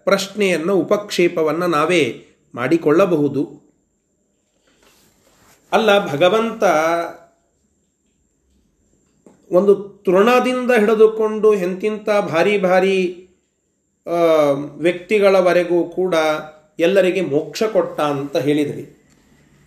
[0.04, 3.63] ಪ್ರಶ್ನೆಯನ್ನು ಉಪಕ್ಷೇಪವನ್ನು ನಾವೇ ಮಾಡಿಕೊಳ್ಳಬಹುದು.
[5.74, 6.64] ಅಲ್ಲ, ಭಗವಂತ
[9.52, 9.74] ಒಂದು
[10.06, 12.98] ತೃಣದಿಂದ ಹಿಡಿದುಕೊಂಡು ಎಂತಿಂಥ ಭಾರಿ ಭಾರಿ
[14.86, 16.16] ವ್ಯಕ್ತಿಗಳವರೆಗೂ ಕೂಡ
[16.80, 18.84] ಎಲ್ಲರಿಗೆ ಮೋಕ್ಷ ಕೊಟ್ಟ ಅಂತ ಹೇಳಿದ್ರಿ.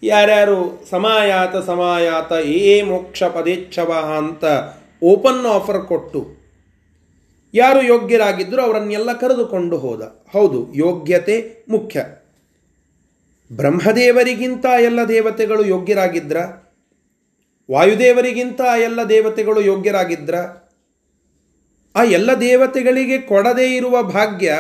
[0.03, 0.59] ಯಾರ್ಯಾರು
[0.91, 4.45] ಸಮಾಯಾತ ಸಮಾಯಾತ ಏ ಮೋಕ್ಷ ಪದೇಚ್ಛವ ಅಂತ
[5.13, 6.23] ಓಪನ್ ಆಫರ್ ಕೊಟ್ಟು
[7.55, 10.03] ಯಾರು ಯೋಗ್ಯರಾಗಿದ್ದರೂ ಅವರನ್ನೆಲ್ಲ ಕರೆದುಕೊಂಡು ಹೋದ.
[10.33, 11.37] ಹೌದು, ಯೋಗ್ಯತೆ
[11.69, 12.01] ಮುಖ್ಯ.
[13.53, 16.37] ಬ್ರಹ್ಮದೇವರಿಗಿಂತ ಎಲ್ಲ ದೇವತೆಗಳು ಯೋಗ್ಯರಾಗಿದ್ರ?
[17.71, 20.35] ವಾಯುದೇವರಿಗಿಂತ ಎಲ್ಲ ದೇವತೆಗಳು ಯೋಗ್ಯರಾಗಿದ್ರ?
[21.95, 24.59] ಆ ಎಲ್ಲ ದೇವತೆಗಳಿಗೆ ಕೊಡದೇ ಇರುವ ಭಾಗ್ಯ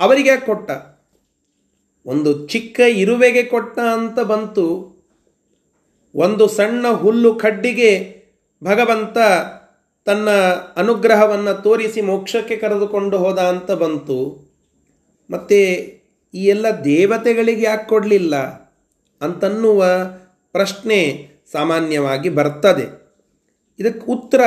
[0.00, 0.70] ಅವರಿಗೆ ಕೊಟ್ಟ.
[2.06, 4.96] ಒಂದು ಚಿಕ್ಕ ಇರುವೆಗೆ ಕೊಟ್ಟ ಅಂತ ಬಂತು.
[6.14, 8.22] ಒಂದು ಸಣ್ಣ ಹುಲ್ಲು ಕಡ್ಡಿಗೆ
[8.64, 9.18] ಭಗವಂತ
[10.04, 10.30] ತನ್ನ
[10.76, 14.50] ಅನುಗ್ರಹವನ್ನು ತೋರಿಸಿ ಮೋಕ್ಷಕ್ಕೆ ಕರೆದುಕೊಂಡು ಹೋದ ಅಂತ ಬಂತು.
[15.30, 15.99] ಮತ್ತು
[16.34, 18.36] ಈ ಎಲ್ಲ ದೇವತೆಗಳಿಗೆ ಯಾಕೆ ಕೊಡಲಿಲ್ಲ?
[19.20, 19.86] ಅಂತನ್ನುವ
[20.52, 23.00] ಪ್ರಶ್ನೆ ಸಾಮಾನ್ಯವಾಗಿ ಬರ್ತದೆ.
[23.78, 24.40] ಇದಕ್ಕೆ ಉತ್ತರ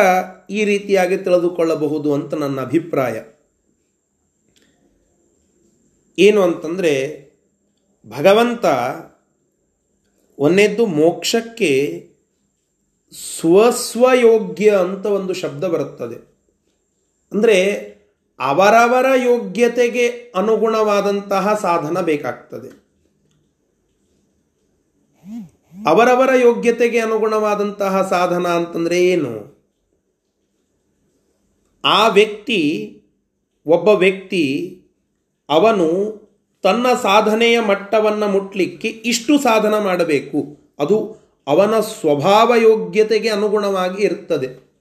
[0.49, 3.23] ಈ ರೀತಿಯಾಗಿ ತಿಳಿದುಕೊಳ್ಳಬಹುದು ಅಂತ ನನ್ನ ಅಭಿಪ್ರಾಯ.
[6.19, 7.23] ಏನು ಅಂತಂದರೆ,
[8.07, 8.65] ಭಗವಂತ
[10.39, 12.07] ಒಂದೇದ್ದು ಮೋಕ್ಷಕ್ಕೆ
[13.39, 16.15] ಸ್ವಸ್ವಯೋಗ್ಯ ಅಂತ ಒಂದು ಶಬ್ದ ಬರುತ್ತದೆ.
[17.31, 17.92] ಅಂದರೆ
[18.43, 22.83] ಅವರವರ ಯೋಗ್ಯತೆಗೆ ಅನುಗುಣವಾದಂತಹ ಸಾಧನ ಬೇಕಾಗ್ತದೆ.
[25.87, 29.53] ಅವರವರ ಯೋಗ್ಯತೆಗೆ ಅನುಗುಣವಾದಂತಹ ಸಾಧನ ಅಂತಂದರೆ ಏನು?
[31.85, 32.61] ಆ ವ್ಯಕ್ತಿ,
[33.65, 34.79] ಒಬ್ಬ ವ್ಯಕ್ತಿ
[35.49, 35.87] ಅವನು
[36.63, 40.57] ತನ್ನ ಸಾಧನೆಯ ಮಟ್ಟವನ್ನು ಮುಟ್ಲಿಕ್ಕೆ ಇಷ್ಟು ಸಾಧನ ಮಾಡಬೇಕು.
[40.79, 44.72] ಅದು ಅವನ ಸ್ವಭಾವ ಯೋಗ್ಯತೆಗೆ ಅನುಗುಣವಾಗಿ ಇರ್ತದೆ.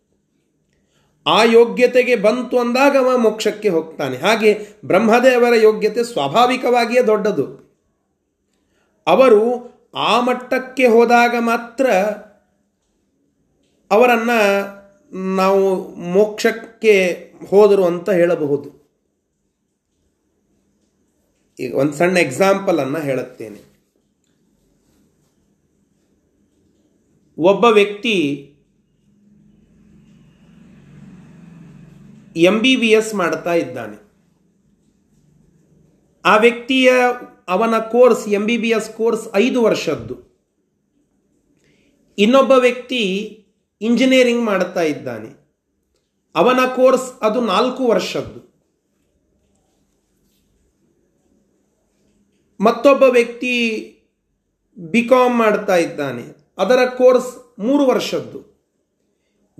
[1.26, 4.16] ಆ ಯೋಗ್ಯತೆಗೆ ಬಂತು ಅಂದಾಗ ಅವ ಮೋಕ್ಷಕ್ಕೆ ಹೋಗ್ತಾನೆ.
[4.16, 7.72] ಹಾಗೆ ಬ್ರಹ್ಮದೇವರ ಯೋಗ್ಯತೆ ಸ್ವಾಭಾವಿಕವಾಗಿಯೇ ದೊಡ್ಡದು.
[9.06, 11.90] ಅವರು ಆ ಮಟ್ಟಕ್ಕೆ ಹೋದಾಗ ಮಾತ್ರ
[13.90, 14.82] ಅವರನ್ನು
[15.34, 18.82] ನಾವು ಮೋಕ್ಷಕ್ಕೆ ಹೋದರು ಅಂತ ಹೇಳಬಹುದು.
[21.60, 23.72] ಈಗ ಒಂದು ಸಣ್ಣ ಎಕ್ಸಾಂಪಲನ್ನು ಹೇಳುತ್ತೇನೆ.
[27.38, 28.48] ಒಬ್ಬ ವ್ಯಕ್ತಿ
[32.36, 34.12] ಎಂ ಬಿ ಬಿ ಎಸ್ ಮಾಡ್ತಾ ಇದ್ದಾನೆ.
[36.24, 36.92] ಆ ವ್ಯಕ್ತಿಯ
[37.48, 40.32] ಅವನ course M B B S course ಐದು ವರ್ಷದ್ದು.
[42.18, 43.00] ಇನ್ನೊಬ್ಬ ವ್ಯಕ್ತಿ
[43.80, 45.42] ಇಂಜಿನಿಯರಿಂಗ್ ಮಾಡ್ತಾ ಇದ್ದಾನೆ.
[46.34, 48.52] ಅವನ ಕೋರ್ಸ್ ಅದು ನಾಲ್ಕು ವರ್ಷದ್ದು.
[52.60, 53.88] ಮತ್ತೊಬ್ಬ ವ್ಯಕ್ತಿ
[54.78, 56.22] ಬಿ ಕಾಮ್ ಮಾಡ್ತಾ ಇದ್ದಾನೆ.
[56.58, 58.51] ಅದರ ಕೋರ್ಸ್ ಮೂರು ವರ್ಷದ್ದು.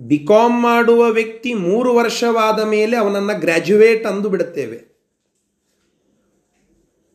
[0.01, 4.93] ಬಿ ಕಾಮ್ ಮಾಡುವ ವ್ಯಕ್ತಿ ಮೂರು ವರ್ಷವಾದ ಮೇಲೆ ಅವನನ್ನು ಗ್ರ್ಯಾಜುಯೇಟ್ ಅಂದು ಬಿಡುತ್ತೇವೆ.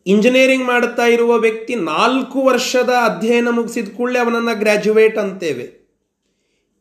[0.07, 5.79] ಇಂಜಿನಿಯರಿಂಗ್ ಮಾಡುತ್ತಾ ಇರುವ ವ್ಯಕ್ತಿ ನಾಲ್ಕು ವರ್ಷದ ಅಧ್ಯಯನ ಮುಗಿಸಿದ ಕೂಡಲೇ ಅವನನ್ನು ಗ್ರ್ಯಾಜುಯೇಟ್ ಅಂತೇವೆ.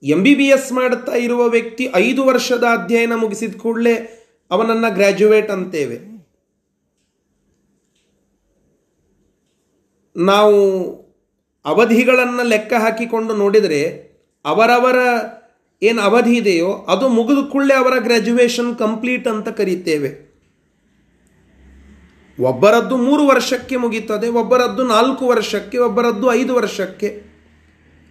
[0.04, 3.94] ಎಂ ಬಿ ಬಿ ಎಸ್ ಮಾಡುತ್ತಾ ಇರುವ ವ್ಯಕ್ತಿ ಐದು ವರ್ಷದ ಅಧ್ಯಯನ ಮುಗಿಸಿದ ಕೂಡಲೇ
[4.52, 6.18] ಅವನನ್ನು ಗ್ರ್ಯಾಜುಯೇಟ್ ಅಂತೇವೆ.
[10.16, 10.56] ನಾವು
[11.66, 14.12] ಅವಧಿಗಳನ್ನು ಲೆಕ್ಕ ಹಾಕಿಕೊಂಡು ನೋಡಿದರೆ
[14.46, 14.96] ಅವರವರ
[15.82, 20.28] ಏನು ಅವಧಿ ಇದೆಯೋ ಅದು ಮುಗಿದ ಕೂಡಲೇ ಅವರ ಗ್ರ್ಯಾಜುಯೇಷನ್ ಕಂಪ್ಲೀಟ್ ಅಂತ ಕರೀತೇವೆ.
[22.40, 27.24] ಒಬ್ಬರದ್ದು ಮೂರು ವರ್ಷಕ್ಕೆ ಮುಗೀತದೆ ಒಬ್ಬರದ್ದು ನಾಲ್ಕು ವರ್ಷಕ್ಕೆ, ಒಬ್ಬರದ್ದು ಐದು ವರ್ಷಕ್ಕೆ.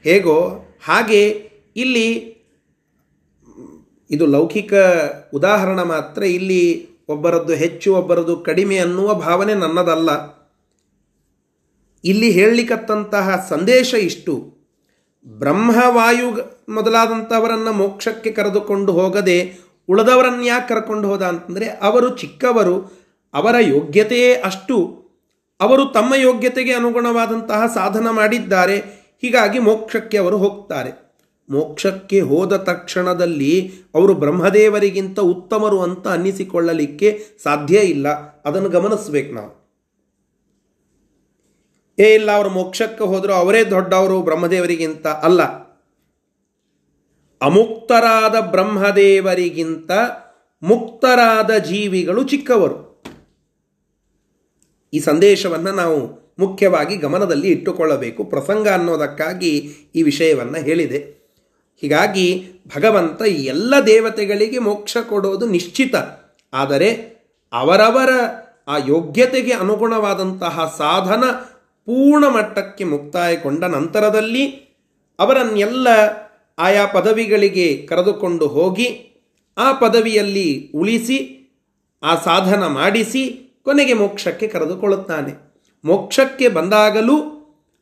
[0.02, 2.36] ಹೇಗೋ, ಹಾಗೆ ಇಲ್ಲಿ
[4.10, 4.74] ಇದು ಲೌಕಿಕ
[5.34, 10.36] ಉದಾಹರಣೆ ಮಾತ್ರ, ಇಲ್ಲಿ ಒಬ್ಬರದ್ದು ಹೆಚ್ಚು, ಒಬ್ಬರದ್ದು ಕಡಿಮೆ ಅನ್ನುವ ಭಾವನೆ ನನ್ನದಲ್ಲ.
[12.04, 14.55] ಇಲ್ಲಿ ಹೇಳಲಿಕ್ಕಂತಹ ಸಂದೇಶ ಇಷ್ಟು.
[15.26, 22.92] ಬ್ರಹ್ಮವಾಯು ಮೊದಲಾದಂಥವರನ್ನು ಮೋಕ್ಷಕ್ಕೆ ಕರೆದುಕೊಂಡು ಹೋಗದೆ ಉಳಿದವರನ್ನು ಯಾಕೆ ಕರ್ಕೊಂಡು ಹೋದ ಅಂತಂದರೆ ಅವರು ಚಿಕ್ಕವರು,
[23.34, 25.06] ಅವರ ಯೋಗ್ಯತೆಯೇ ಅಷ್ಟು.
[25.60, 28.76] ಅವರು ತಮ್ಮ ಯೋಗ್ಯತೆಗೆ ಅನುಗುಣವಾದಂತಹ ಸಾಧನ ಮಾಡಿದ್ದಾರೆ.
[29.22, 31.06] ಹೀಗಾಗಿ ಮೋಕ್ಷಕ್ಕೆ ಅವರು ಹೋಗ್ತಾರೆ.
[31.50, 38.08] ಮೋಕ್ಷಕ್ಕೆ ಹೋದ ತಕ್ಷಣದಲ್ಲಿ ಅವರು ಬ್ರಹ್ಮದೇವರಿಗಿಂತ ಉತ್ತಮರು ಅಂತ ಅನ್ನಿಸಿಕೊಳ್ಳಲಿಕ್ಕೆ ಸಾಧ್ಯ ಇಲ್ಲ.
[38.44, 39.65] ಅದನ್ನು ಗಮನಿಸ್ಬೇಕು ನಾವು.
[41.98, 45.42] ಏ ಇಲ್ಲ, ಅವರು ಮೋಕ್ಷಕ್ಕೆ ಹೋದರೂ ಅವರೇ ದೊಡ್ಡವರು ಬ್ರಹ್ಮದೇವರಿಗಿಂತ ಅಲ್ಲ.
[47.42, 49.90] ಅಮುಕ್ತರಾದ ಬ್ರಹ್ಮದೇವರಿಗಿಂತ
[50.62, 53.02] ಮುಕ್ತರಾದ ಜೀವಿಗಳು ಚಿಕ್ಕವರು.
[54.94, 58.24] ಈ ಸಂದೇಶವನ್ನು ನಾವು ಮುಖ್ಯವಾಗಿ ಗಮನದಲ್ಲಿ ಇಟ್ಟುಕೊಳ್ಳಬೇಕು.
[58.24, 59.58] ಪ್ರಸಂಗ ಅನ್ನೋದಕ್ಕಾಗಿ
[59.94, 61.16] ಈ ವಿಷಯವನ್ನು ಹೇಳಿದೆ.
[61.80, 65.94] ಹೀಗಾಗಿ ಭಗವಂತ ಎಲ್ಲ ದೇವತೆಗಳಿಗೆ ಮೋಕ್ಷ ಕೊಡೋದು ನಿಶ್ಚಿತ.
[66.52, 66.90] ಆದರೆ
[67.52, 68.10] ಅವರವರ
[68.68, 71.24] ಆ ಯೋಗ್ಯತೆಗೆ ಅನುಗುಣವಾದಂತಹ ಸಾಧನ
[71.86, 74.46] ಪೂರ್ಣ ಮಟ್ಟಕ್ಕೆ ಮುಕ್ತಾಯಗೊಂಡ ನಂತರದಲ್ಲಿ
[75.18, 75.88] ಅವರನ್ನೆಲ್ಲ
[76.58, 79.02] ಆಯಾ ಪದವಿಗಳಿಗೆ ಕರೆದುಕೊಂಡು ಹೋಗಿ
[79.58, 81.18] ಆ ಪದವಿಯಲ್ಲಿ ಉಳಿಸಿ,
[82.02, 85.32] ಆ ಸಾಧನ ಮಾಡಿಸಿ ಕೊನೆಗೆ ಮೋಕ್ಷಕ್ಕೆ ಕರೆದುಕೊಳ್ಳುತ್ತಾನೆ.
[85.84, 87.16] ಮೋಕ್ಷಕ್ಕೆ ಬಂದಾಗಲೂ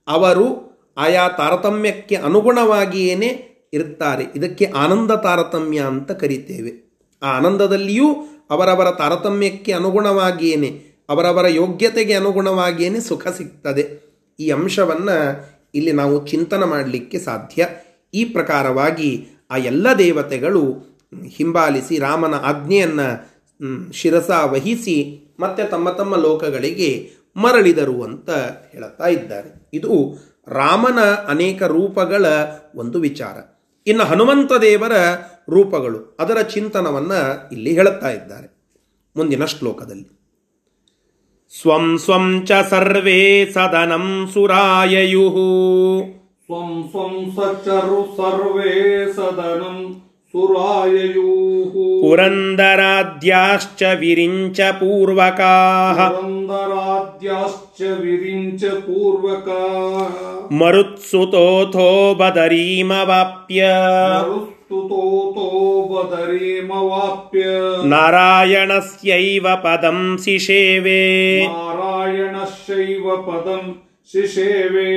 [0.08, 4.24] ಅವರು ಆಯಾ ತಾರತಮ್ಯಕ್ಕೆ ಅನುಗುಣವಾಗಿಯೇ ಇರುತ್ತಾರೆ.
[4.36, 6.84] ಇದಕ್ಕೆ ಆನಂದ ತಾರತಮ್ಯ ಅಂತ ಕರಿತೇವೆ.
[7.22, 8.14] ಆ ಆನಂದದಲ್ಲಿಯೂ
[8.50, 13.84] ಅವರವರ ತಾರತಮ್ಯಕ್ಕೆ ಅನುಗುಣವಾಗಿಯೇ ಅವರವರ ಯೋಗ್ಯತೆಗೆ ಅನುಗುಣವಾಗಿಯೇ ಸುಖ ಸಿಗ್ತದೆ.
[14.40, 17.68] ಈ ಅಂಶವನ್ನು ಇಲ್ಲಿ ನಾವು ಚಿಂತನ ಮಾಡಲಿಕ್ಕೆ ಸಾಧ್ಯ.
[18.14, 20.94] ಈ ಪ್ರಕಾರವಾಗಿ ಆ ಎಲ್ಲ ದೇವತೆಗಳು
[21.26, 23.34] ಹಿಂಬಾಲಿಸಿ ರಾಮನ ಆಜ್ಞೆಯನ್ನು
[23.92, 24.96] ಶಿರಸ ವಹಿಸಿ
[25.40, 28.30] ಮತ್ತೆ ತಮ್ಮ ತಮ್ಮ ಲೋಕಗಳಿಗೆ ಮರಳಿದರು ಅಂತ
[28.72, 29.68] ಹೇಳುತ್ತಾ ಇದ್ದಾರೆ.
[29.72, 32.26] ಇದು ರಾಮನ ಅನೇಕ ರೂಪಗಳ
[32.74, 33.36] ಒಂದು ವಿಚಾರ.
[33.86, 34.92] ಇನ್ನು ಹನುಮಂತ ದೇವರ
[35.50, 38.48] ರೂಪಗಳು ಅದರ ಚಿಂತನವನ್ನು ಇಲ್ಲಿ ಹೇಳುತ್ತಾ ಇದ್ದಾರೆ.
[39.16, 40.23] ಮುಂದಿನ ಶ್ಲೋಕದಲ್ಲಿ.
[41.60, 45.30] ಸ್ವಂ ಸ್ವಂ ಚ ಸರ್ವೇ ಸದನಂ ಸುರಾಯಯು.
[46.46, 50.00] ಸ್ವಂ ಸ್ವಂ ಸಚರು ಸರ್ವೇ ಸದನಂ
[52.00, 56.08] ಪುರಂದರಾದ್ಯಾಶ್ಚ ವಿರಿಂಚ ಪೂರ್ವಕಾಃ.
[56.08, 60.54] ಪುರಂದರಾದ್ಯಾಶ್ಚ ವಿರಿಂಚ ಪೂರ್ವಕಾಃ.
[60.54, 63.64] ಮರುತ್ಸುತೋಥೋ ಬದರೀಮವಾಪ್ಯ.
[64.74, 65.46] ಮರುಸ್ತುತೋತೋ
[67.86, 71.02] नारायणस्यैव ನಾರಾಯಣಸ್ಯೈವ ಪದಂ ಶಿಶೇವೆ
[71.46, 73.64] ನಾರಾಯಣಸ್ಯೈವ ಪದಂ
[74.10, 74.90] ಶಿಷೇವೇ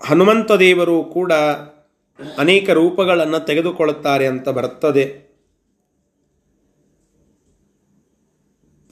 [0.00, 1.32] ಹನುಮಂತ ದೇವರು ಕೂಡ
[2.38, 5.04] ಅನೇಕ ರೂಪಗಳನ್ನು ತೆಗೆದುಕೊಳ್ಳುತ್ತಾರೆ ಅಂತ ಬರ್ತದೆ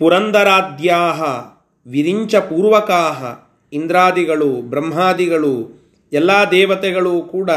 [0.01, 1.21] ಪುರಂದರಾದ್ಯಾಹ
[1.87, 3.21] ವಿರಿಂಚ ಪೂರ್ವಕಾಹ
[3.73, 5.55] ಇಂದ್ರಾದಿಗಳು ಬ್ರಹ್ಮಾದಿಗಳು
[6.13, 7.51] ಎಲ್ಲ ದೇವತೆಗಳು ಕೂಡ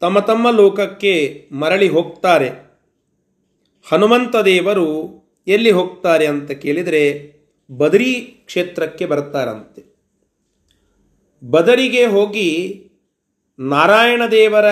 [0.00, 2.50] ತಮ್ಮ ತಮ್ಮ ಲೋಕಕ್ಕೆ ಮರಳಿ ಹೋಗ್ತಾರೆ.
[3.92, 7.32] ಹನುಮಂತ ದೇವರು ಎಲ್ಲಿ ಹೋಗ್ತಾರೆ ಅಂತ ಕೇಳಿದರೆ
[7.70, 8.14] ಬದರಿ
[8.46, 9.88] ಕ್ಷೇತ್ರಕ್ಕೆ ಬರ್ತಾರಂತೆ.
[11.50, 12.84] ಬದರಿಗೆ ಹೋಗಿ
[13.58, 14.64] ನಾರಾಯಣ ದೇವರ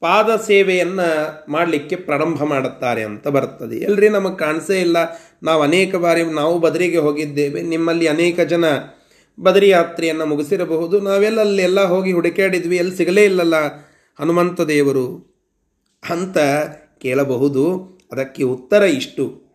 [0.00, 3.76] ಪಾದ ಸೇವೆಯನ್ನು ಮಾಡಲಿಕ್ಕೆ ಪ್ರಾರಂಭ ಮಾಡುತ್ತಾರೆ ಅಂತ ಬರ್ತದೆ.
[3.76, 4.96] ಎಲ್ಲರಿ ನಮಗೆ ಕಾಣಿಸೇ ಇಲ್ಲ.
[5.42, 7.62] ನಾವು ಅನೇಕ ಬಾರಿ ನಾವು ಬದರಿಗೆ ಹೋಗಿದ್ದೇವೆ.
[7.62, 8.64] ನಿಮ್ಮಲ್ಲಿ ಅನೇಕ ಜನ
[9.40, 11.00] ಬದರಿ ಯಾತ್ರೆಯನ್ನು ಮುಗಿಸಿರಬಹುದು.
[11.00, 13.54] ನಾವೆಲ್ಲ ಎಲ್ಲ ಹೋಗಿ ಹುಡುಕಾಡಿದ್ವಿ ಎಲ್ಲಿ ಸಿಗಲೇ ಇಲ್ಲಲ್ಲ
[14.20, 15.30] ಹನುಮಂತ ದೇವರು.
[16.10, 16.38] ಅಂತ
[16.98, 17.90] ಕೇಳಬಹುದು.
[18.12, 19.50] ಅದಕ್ಕೆ ಉತ್ತರ ಇಷ್ಟು.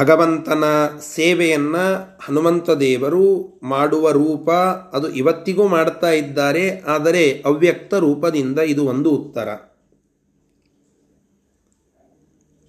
[0.00, 0.64] ಭಗವಂತನ
[1.00, 4.50] ಸೇವೆಯನ್ನು ಹನುಮಂತ ದೇವರು ಮಾಡುವ ರೂಪ
[4.92, 9.48] ಅದು ಇವತ್ತಿಗೂ ಮಾಡ್ತಾ ಇದ್ದಾರೆ, ಆದರೆ ಅವ್ಯಕ್ತ ರೂಪದಿಂದ ಇದು ಒಂದು ಉತ್ತರ.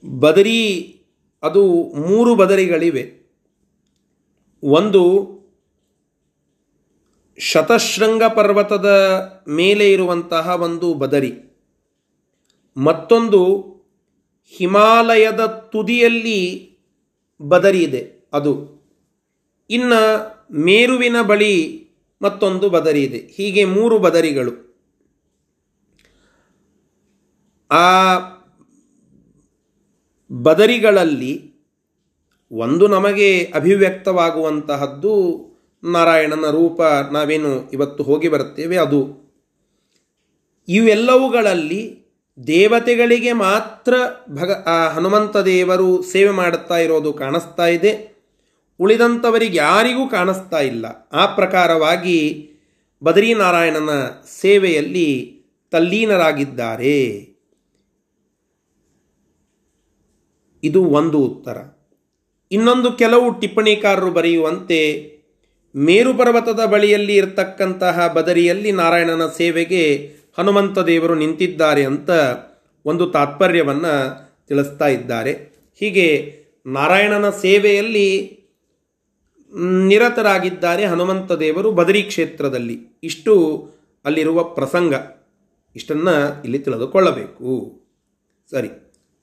[0.05, 0.95] ಬದರಿ,
[1.43, 3.24] ಅದು ಮೂರು ಬದರಿಗಳಿವೆ.
[4.65, 5.01] ಒಂದು
[7.39, 8.89] ಶತಶೃಂಗ ಪರ್ವತದ
[9.47, 11.33] ಮೇಲೆ ಇರುವಂತಹ ಒಂದು ಬದರಿ.
[12.77, 13.41] ಮತ್ತೊಂದು
[14.45, 16.39] ಹಿಮಾಲಯದ ತುದಿಯಲ್ಲಿ
[17.41, 18.83] ಬದರಿ ಇದೆ, ಅದು.
[19.69, 20.01] ಇನ್ನು
[20.55, 21.87] ಮೇರುವಿನ ಬಳಿ
[22.21, 24.65] ಮತ್ತೊಂದು ಬದರಿ ಇದೆ, ಹೀಗೆ ಮೂರು ಬದರಿಗಳು.
[27.71, 28.17] ಆ
[30.31, 31.54] ಬದರಿಗಳಲ್ಲಿ
[32.51, 35.45] ಒಂದು ನಮಗೆ ಅಭಿವ್ಯಕ್ತವಾಗುವಂತಹದ್ದು
[35.83, 36.81] ನಾರಾಯಣನ ರೂಪ
[37.11, 38.77] ನಾವೇನು ಇವತ್ತು ಹೋಗಿ ಬರುತ್ತೇವೆ?
[38.77, 39.25] ಅದು.
[40.67, 42.05] ಇವೆಲ್ಲವುಗಳಲ್ಲಿ
[42.47, 43.93] ದೇವತೆಗಳಿಗೆ ಮಾತ್ರ
[44.29, 48.15] ಭಗ, ಆ ಹನುಮಂತ ದೇವರು ಸೇವೆ ಮಾಡುತ್ತಾ ಇರೋದು ಕಾಣಿಸ್ತಾ ಇದೆ.
[48.79, 51.09] ಉಳಿದಂಥವರಿಗೆ ಯಾರಿಗೂ ಕಾಣಿಸ್ತಾ ಇಲ್ಲ.
[51.13, 52.49] ಆ ಪ್ರಕಾರವಾಗಿ
[53.03, 53.89] ಬದರೀನಾರಾಯಣನ
[54.41, 57.27] ಸೇವೆಯಲ್ಲಿ ತಲ್ಲೀನರಾಗಿದ್ದಾರೆ.
[60.63, 61.74] ಇದು ಒಂದು ಉತ್ತರ.
[62.55, 64.81] ಇನ್ನೊಂದು ಕೆಲವು ಟಿಪ್ಪಣಿಕಾರರು ಬರೆಯುವಂತೆ,
[65.75, 69.83] ಮೇರು ಪರ್ವತದ ಬಳಿಯಲ್ಲಿ ಇರತಕ್ಕಂತಹ ಬದರಿಯಲ್ಲಿ ನಾರಾಯಣನ ಸೇವೆಗೆ
[70.37, 72.11] ಹನುಮಂತ ದೇವರು ನಿಂತಿದ್ದಾರೆ ಅಂತ
[72.85, 73.93] ಒಂದು ತಾತ್ಪರ್ಯವನ್ನು
[74.47, 75.33] ತಿಳಿಸ್ತಾ ಇದ್ದಾರೆ.
[75.79, 76.07] ಹೀಗೆ
[76.65, 78.07] ನಾರಾಯಣನ ಸೇವೆಯಲ್ಲಿ
[79.87, 82.77] ನಿರತರಾಗಿದ್ದಾರೆ ಹನುಮಂತ ದೇವರು ಬದರಿ ಕ್ಷೇತ್ರದಲ್ಲಿ.
[83.03, 83.33] ಇಷ್ಟು
[84.05, 84.93] ಅಲ್ಲಿರುವ ಪ್ರಸಂಗ.
[85.75, 87.49] ಇಷ್ಟನ್ನು ಇಲ್ಲಿ ತಿಳಿದುಕೊಳ್ಳಬೇಕು.
[88.51, 88.69] ಸರಿ,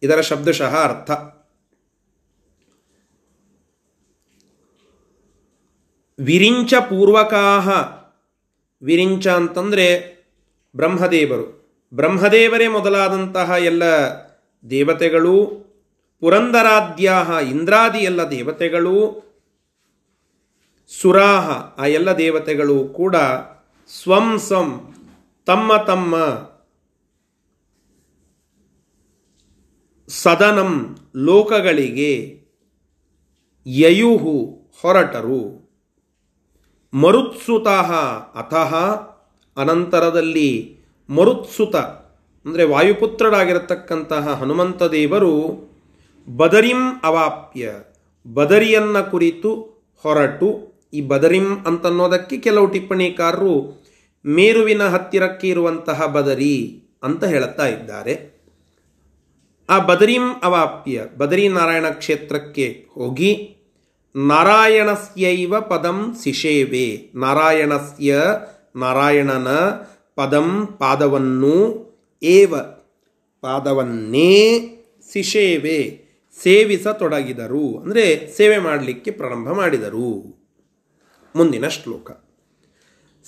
[0.02, 1.10] ಇದರ ಶಬ್ದಶಃ ಅರ್ಥ.
[6.22, 7.68] ವಿರಿಂಚ ಪೂರ್ವಕಾಹ
[8.82, 10.12] ವಿರಿಂಚ ಅಂತಂದರೆ
[10.76, 11.62] ಬ್ರಹ್ಮದೇವರು.
[11.94, 13.82] ಬ್ರಹ್ಮದೇವರೇ ಮೊದಲಾದಂತಹ ಎಲ್ಲ
[14.70, 15.46] ದೇವತೆಗಳು,
[16.20, 19.22] ಪುರಂದರಾದ್ಯಾಹ, ಇಂದ್ರಾದಿ ಎಲ್ಲ ದೇವತೆಗಳು,
[21.00, 21.50] ಸುರಾಹ,
[21.82, 23.16] ಆ ಎಲ್ಲ ದೇವತೆಗಳು ಕೂಡ
[23.88, 24.94] ಸ್ವಂ ಸ್ವಂ
[25.46, 26.16] ತಮ್ಮ ತಮ್ಮ
[30.08, 32.42] ಸದನಂ, ಲೋಕಗಳಿಗೆ
[33.66, 35.61] ಯಯುಹು ಹೊರಟರು.
[36.94, 37.92] ಮರುತ್ಸುತಃ
[38.34, 38.74] ಅತಃ
[39.56, 41.76] ಅನಂತರದಲ್ಲಿ ಮರುತ್ಸುತ.
[42.46, 45.32] ಅಂದರೆ ವಾಯುಪುತ್ರರಾಗಿರತಕ್ಕಂತಹ ಹನುಮಂತ ದೇವರು
[46.36, 47.72] ಬದರಿಂ ಅವಾಪ್ಯ.
[48.34, 49.54] ಬದರಿಯನ್ನ ಕುರಿತು
[50.02, 50.72] ಹೊರಟು.
[50.94, 53.82] ಈ ಬದರಿಂ ಅಂತನ್ನೋದಕ್ಕೆ ಕೆಲವು ಟಿಪ್ಪಣಿಕಾರರು
[54.26, 58.32] ಮೇರುವಿನ ಹತ್ತಿರಕ್ಕೆ ಇರುವಂತಹ ಬದರಿ ಅಂತ ಹೇಳುತ್ತಾ ಇದ್ದಾರೆ.
[59.70, 63.56] ಆ ಬದರಿಂ ಅವಾಪ್ಯ, ಬದರಿ ನಾರಾಯಣ ಕ್ಷೇತ್ರಕ್ಕೆ ಹೋಗಿ
[64.16, 68.16] ನಾರಾಯಣಸ್ಯೈವ ಪದಂ ಸಿಷೇವೆ ನಾರಾಯಣಸ್ಯ
[68.76, 69.48] ನಾರಾಯಣನ
[70.16, 71.82] ಪದಂ ಪಾದವನ್ನು
[72.22, 72.56] ಏವ
[73.40, 74.60] ಪಾದವನ್ನೇ
[75.12, 76.02] ಸಿಷೇವೆ
[76.42, 77.78] ಸೇವಿಸತೊಡಗಿದರು.
[77.78, 80.42] ಅಂದರೆ ಸೇವೆ ಮಾಡಲಿಕ್ಕೆ ಪ್ರಾರಂಭ ಮಾಡಿದರು.
[81.36, 82.21] ಮುಂದಿನ ಶ್ಲೋಕ.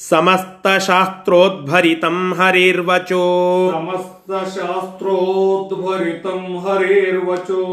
[0.08, 3.24] समस्तशास्त्रोद्भरितं हरेर्वचो
[3.72, 7.64] समस्तशास्त्रोद्भरितं हरेर्वचो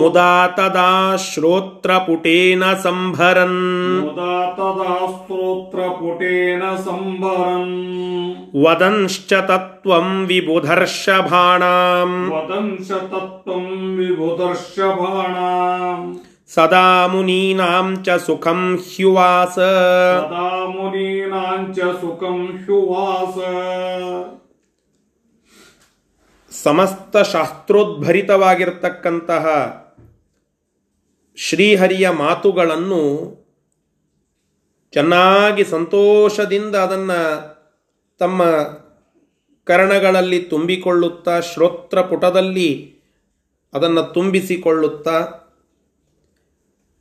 [0.00, 0.90] मुदा तदा
[1.24, 3.56] श्रोत्रपुटेन सम्भरन्
[4.02, 7.72] मुदा तदा स्तोत्रपुटेन सम्भरन्
[8.64, 13.66] वदंश्च तत्त्वं विबुधर्षभाणाम् वदंश तत्त्वं
[13.96, 16.06] विबुधर्षभाणाम्
[16.50, 23.34] सदा मुनीनां च सुखं ह्युवास सदा मुनीनां च सुखं ह्युवास
[26.52, 29.46] ಸಮಸ್ತ ಶಾಸ್ತ್ರೋದ್ಭರಿತವಾಗಿರ್ತಕ್ಕಂತಹ
[31.38, 33.00] ಶ್ರೀಹರಿಯ ಮಾತುಗಳನ್ನು
[34.92, 37.18] ಚೆನ್ನಾಗಿ ಸಂತೋಷದಿಂದ ಅದನ್ನು
[38.20, 38.42] ತಮ್ಮ
[39.66, 43.00] ಕರ್ಣಗಳಲ್ಲಿ ತುಂಬಿಕೊಳ್ಳುತ್ತಾ ಶ್ರೋತ್ರ ಪುಟದಲ್ಲಿ
[43.72, 45.37] ಅದನ್ನು ತುಂಬಿಸಿಕೊಳ್ಳುತ್ತಾ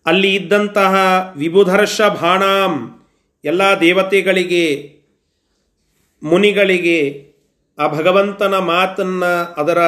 [0.08, 0.94] ಅಲ್ಲಿ ಇದ್ದಂತಹ
[1.36, 3.00] ವಿಭುಧರ್ಷ ಭಾಣಾಂ
[3.44, 4.98] ಎಲ್ಲ ದೇವತೆಗಳಿಗೆ,
[6.22, 7.28] ಮುನಿಗಳಿಗೆ
[7.78, 9.78] ಆ ಭಗವಂತನ ಮಾತನ್ನು, ಅದರ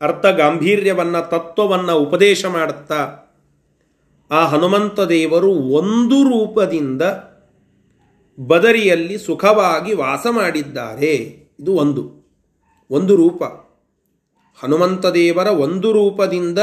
[0.00, 3.16] ಅರ್ಥ ಗಾಂಭೀರ್ಯವನ್ನು, ತತ್ವವನ್ನು ಉಪದೇಶ ಮಾಡುತ್ತಾ
[4.30, 7.02] ಆ ಹನುಮಂತ ದೇವರು ಒಂದು ರೂಪದಿಂದ
[8.40, 11.14] ಬದರಿಯಲ್ಲಿ ಸುಖವಾಗಿ ವಾಸ ಮಾಡಿದ್ದಾರೆ.
[11.60, 12.20] ಇದು ಒಂದು
[12.90, 13.42] ಒಂದು ರೂಪ.
[14.62, 16.58] ಹನುಮಂತ ದೇವರ ಒಂದು ರೂಪದಿಂದ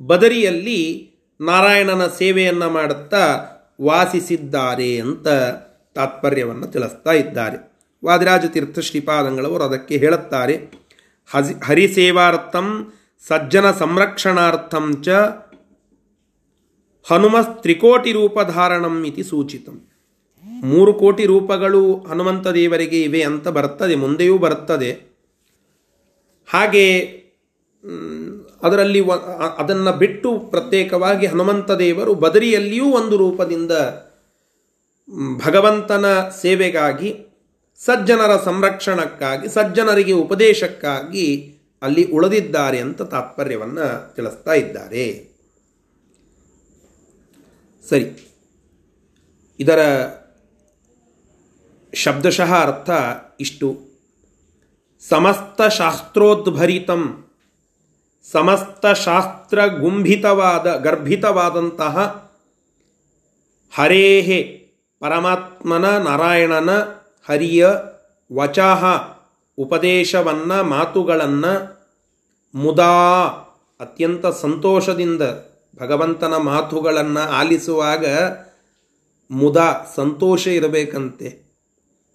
[0.00, 1.11] ಬದರಿಯಲ್ಲಿ
[1.48, 3.22] ನಾರಾಯಣನ ಸೇವೆಯನ್ನು ಮಾಡುತ್ತಾ
[3.80, 5.28] ವಾಸಿಸಿದ್ದಾರೆ ಅಂತ
[5.96, 7.58] ತಾತ್ಪರ್ಯವನ್ನು ತಿಳಿಸ್ತಾ ಇದ್ದಾರೆ.
[8.02, 10.54] ವಾದಿರಾಜ ತೀರ್ಥ ಶ್ರೀಪಾದಂಗಳವರು ಅದಕ್ಕೆ ಹೇಳುತ್ತಾರೆ
[11.30, 12.68] ಹಸಿ ಹರಿಸೇವಾರ್ಥಂ
[13.24, 15.08] ಸಜ್ಜನ ಸಂರಕ್ಷಣಾರ್ಥಂ ಚ
[17.06, 19.76] ಹನುಮ ತ್ರಿಕೋಟಿ ರೂಪಧಾರಣಂ ಇತಿ ಸೂಚಿತಂ.
[20.64, 24.90] ಮೂರು ಕೋಟಿ ರೂಪಗಳು ಹನುಮಂತ ದೇವರಿಗೆ ಇವೆ ಅಂತ ಬರ್ತದೆ, ಮುಂದೆಯೂ ಬರ್ತದೆ.
[26.48, 26.86] ಹಾಗೆ
[28.62, 29.02] ಅದರಲ್ಲಿ
[29.58, 33.72] ಅದನ್ನು ಬಿಟ್ಟು ಪ್ರತ್ಯೇಕವಾಗಿ ಹನುಮಂತ ದೇವರು ಬದರಿಯಲ್ಲಿಯೂ ಒಂದು ರೂಪದಿಂದ
[35.46, 37.26] ಭಗವಂತನ ಸೇವೆಗಾಗಿ,
[37.78, 45.32] ಸಜ್ಜನರ ಸಂರಕ್ಷಣಕ್ಕಾಗಿ, ಸಜ್ಜನರಿಗೆ ಉಪದೇಶಕ್ಕಾಗಿ ಅಲ್ಲಿ ಉಳಿದಿದ್ದಾರೆ ಅಂತ ತಾತ್ಪರ್ಯವನ್ನು ತಿಳಿಸ್ತಾ ಇದ್ದಾರೆ.
[47.88, 48.34] ಸರಿ.
[49.60, 50.06] ಇದರ
[51.94, 52.90] ಶಬ್ದಶಃ ಅರ್ಥ
[53.40, 53.92] ಇಷ್ಟು.
[55.08, 57.31] ಸಮಸ್ತ ಶಾಸ್ತ್ರೋದ್ಭರಿತಂ
[58.30, 61.96] ಸಮಸ್ತ ಶಾಸ್ತ್ರ ಗುಂಭಿತವಾದ ಗರ್ಭಿತವಾದಂತಹ
[63.74, 64.42] ಹರೇಹೆ
[65.00, 66.70] ಪರಮಾತ್ಮನ ನಾರಾಯಣನ
[67.28, 67.68] ಹರಿಯ
[68.32, 68.84] ವಚಃ
[69.58, 71.82] ಉಪದೇಶವನ್ನು, ಮಾತುಗಳನ್ನು
[72.54, 73.22] ಮುದಾ
[73.80, 75.22] ಅತ್ಯಂತ ಸಂತೋಷದಿಂದ
[75.80, 78.06] ಭಗವಂತನ ಮಾತುಗಳನ್ನು ಆಲಿಸುವಾಗ
[79.30, 79.56] ಮುದ
[79.96, 81.28] ಸಂತೋಷ ಇರಬೇಕಂತೆ.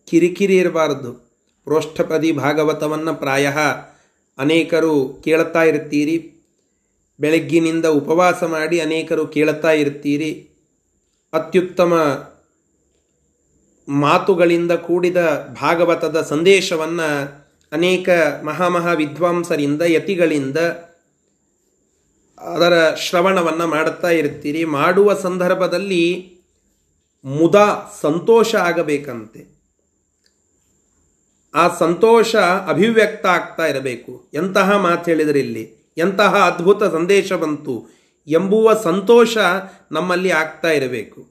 [0.09, 1.13] ಕಿರಿಕಿರಿ ಇರಬಾರ್ದು.
[1.63, 3.47] ಪ್ರೋಷ್ಠಪದಿ ಭಾಗವತವನ್ನು ಪ್ರಾಯ
[4.37, 6.33] ಅನೇಕರು ಕೇಳ್ತಾ ಇರ್ತೀರಿ
[7.19, 10.49] ಬೆಳಗ್ಗಿನಿಂದ ಉಪವಾಸ ಮಾಡಿ ಅನೇಕರು ಕೇಳ್ತಾ ಇರ್ತೀರಿ
[11.33, 11.93] ಅತ್ಯುತ್ತಮ
[13.89, 15.17] ಮಾತುಗಳಿಂದ ಕೂಡಿದ
[15.61, 17.37] ಭಾಗವತದ ಸಂದೇಶವನ್ನು
[17.71, 18.09] ಅನೇಕ
[18.43, 20.57] ಮಹಾಮಹಾ ವಿದ್ವಾಂಸರಿಂದ ಯತಿಗಳಿಂದ
[22.39, 26.31] ಅದರ ಶ್ರವಣವನ್ನು ಮಾಡುತ್ತಾ ಇರ್ತೀರಿ ಮಾಡುವ ಸಂದರ್ಭದಲ್ಲಿ
[27.25, 27.55] ಮುದ
[28.01, 29.56] ಸಂತೋಷ ಆಗಬೇಕಂತೆ.
[31.53, 32.35] ಆ ಸಂತೋಷ
[32.67, 34.27] ಅಭಿವ್ಯಕ್ತ ಆಗ್ತಾ ಇರಬೇಕು.
[34.33, 35.93] ಎಂತಹ ಮಾತು ಹೇಳಿದರೆ ಇಲ್ಲಿ?
[35.97, 37.89] ಎಂತಹ ಅದ್ಭುತ ಸಂದೇಶ ಬಂತು?
[38.27, 39.37] ಎಂಬುವ ಸಂತೋಷ
[39.91, 41.27] ನಮ್ಮಲ್ಲಿ ಆಗ್ತಾ ಇರಬೇಕು.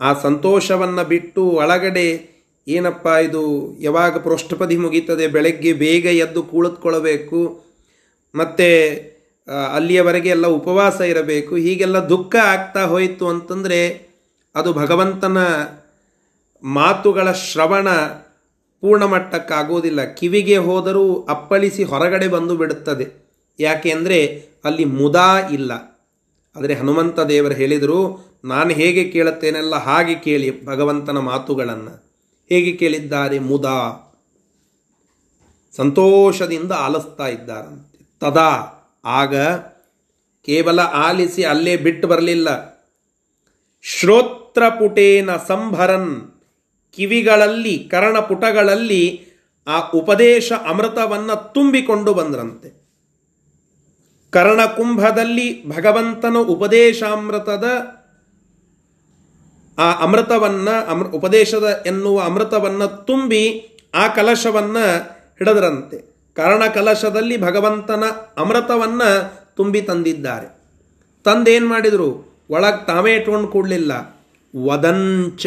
[0.00, 2.38] ಆ ಸಂತೋಷವನ್ನು ಬಿಟ್ಟು ಒಳಗಡೆ
[2.68, 3.76] ಏನಪ್ಪ ಇದು?
[3.80, 7.64] ಯಾವಾಗ ಪೃಷ್ಠಪದಿ ಮುಗೀತದೆ, ಬೆಳಗ್ಗೆ ಬೇಗ ಎದ್ದು ಕುಳಿತುಕೊಳ್ಬೇಕು
[8.34, 8.68] ಮತ್ತು
[9.74, 11.56] ಅಲ್ಲಿಯವರೆಗೆ ಎಲ್ಲ ಉಪವಾಸ ಇರಬೇಕು.
[11.56, 14.08] ಹೀಗೆಲ್ಲ ದುಃಖ ಆಗ್ತಾ ಹೋಯಿತು ಅಂತಂದರೆ
[14.54, 15.38] ಅದು ಭಗವಂತನ
[16.62, 17.88] ಮಾತುಗಳ ಶ್ರವಣ
[18.80, 23.28] ಪೂರ್ಣಮಟ್ಟಕ್ಕಾಗೋದಿಲ್ಲ ಕಿವಿಗೆ ಹೋದರೂ ಅಪ್ಪಳಿಸಿ ಹೊರಗಡೆ ಬಂದು ಬಿಡುತ್ತದೆ.
[23.60, 25.72] ಯಾಕೆಂದರೆ ಅಲ್ಲಿ ಮುದಾ ಇಲ್ಲ.
[26.56, 32.08] ಆದರೆ ಹನುಮಂತ ದೇವರು ಹೇಳಿದರು, ನಾನು ಹೇಗೆ ಕೇಳುತ್ತೇನೆಲ್ಲ ಹಾಗೆ ಕೇಳಿ ಭಗವಂತನ ಮಾತುಗಳನ್ನು.
[32.48, 33.38] ಹೇಗೆ ಕೇಳಿದ್ದಾರೆ?
[33.38, 34.04] ಮುದಾ.
[35.76, 38.18] ಸಂತೋಷದಿಂದ ಆಲಿಸ್ತಾ ಇದ್ದಾರಂತೆ.
[38.20, 38.74] ತದಾ.
[39.04, 39.36] ಆಗ
[40.46, 42.78] ಕೇವಲ ಆಲಿಸಿ ಅಲ್ಲೇ ಬಿಟ್ಟು ಬರಲಿಲ್ಲ.
[43.82, 46.37] ಶ್ರೋತ್ರಪುಟೇನ ಸಂಭರನ್.
[46.96, 49.26] ಕಿವಿಗಳಲ್ಲಿ, ಕರ್ಣಪುಟಗಳಲ್ಲಿ
[49.66, 52.78] ಆ ಉಪದೇಶ ಅಮೃತವನ್ನು ತುಂಬಿಕೊಂಡು ಬಂದ್ರಂತೆ.
[54.30, 57.64] ಕರ್ಣಕುಂಭದಲ್ಲಿ ಭಗವಂತನ ಉಪದೇಶಾಮೃತದ
[59.78, 65.02] ಆ ಅಮೃತವನ್ನು, ಅಮೃ, ಉಪದೇಶದ ಎನ್ನುವ ಅಮೃತವನ್ನು ತುಂಬಿ ಆ ಕಲಶವನ್ನು
[65.38, 66.18] ಹಿಡದ್ರಂತೆ.
[66.34, 68.04] ಕರ್ಣಕಲಶದಲ್ಲಿ ಭಗವಂತನ
[68.38, 70.58] ಅಮೃತವನ್ನು ತುಂಬಿ ತಂದಿದ್ದಾರೆ.
[71.24, 72.28] ತಂದೇನು ಮಾಡಿದರು?
[72.50, 74.18] ಒಳಗೆ ತಾವೇ ಇಟ್ಕೊಂಡು ಕೂಡಲಿಲ್ಲ.
[74.68, 75.46] ವದಂಚ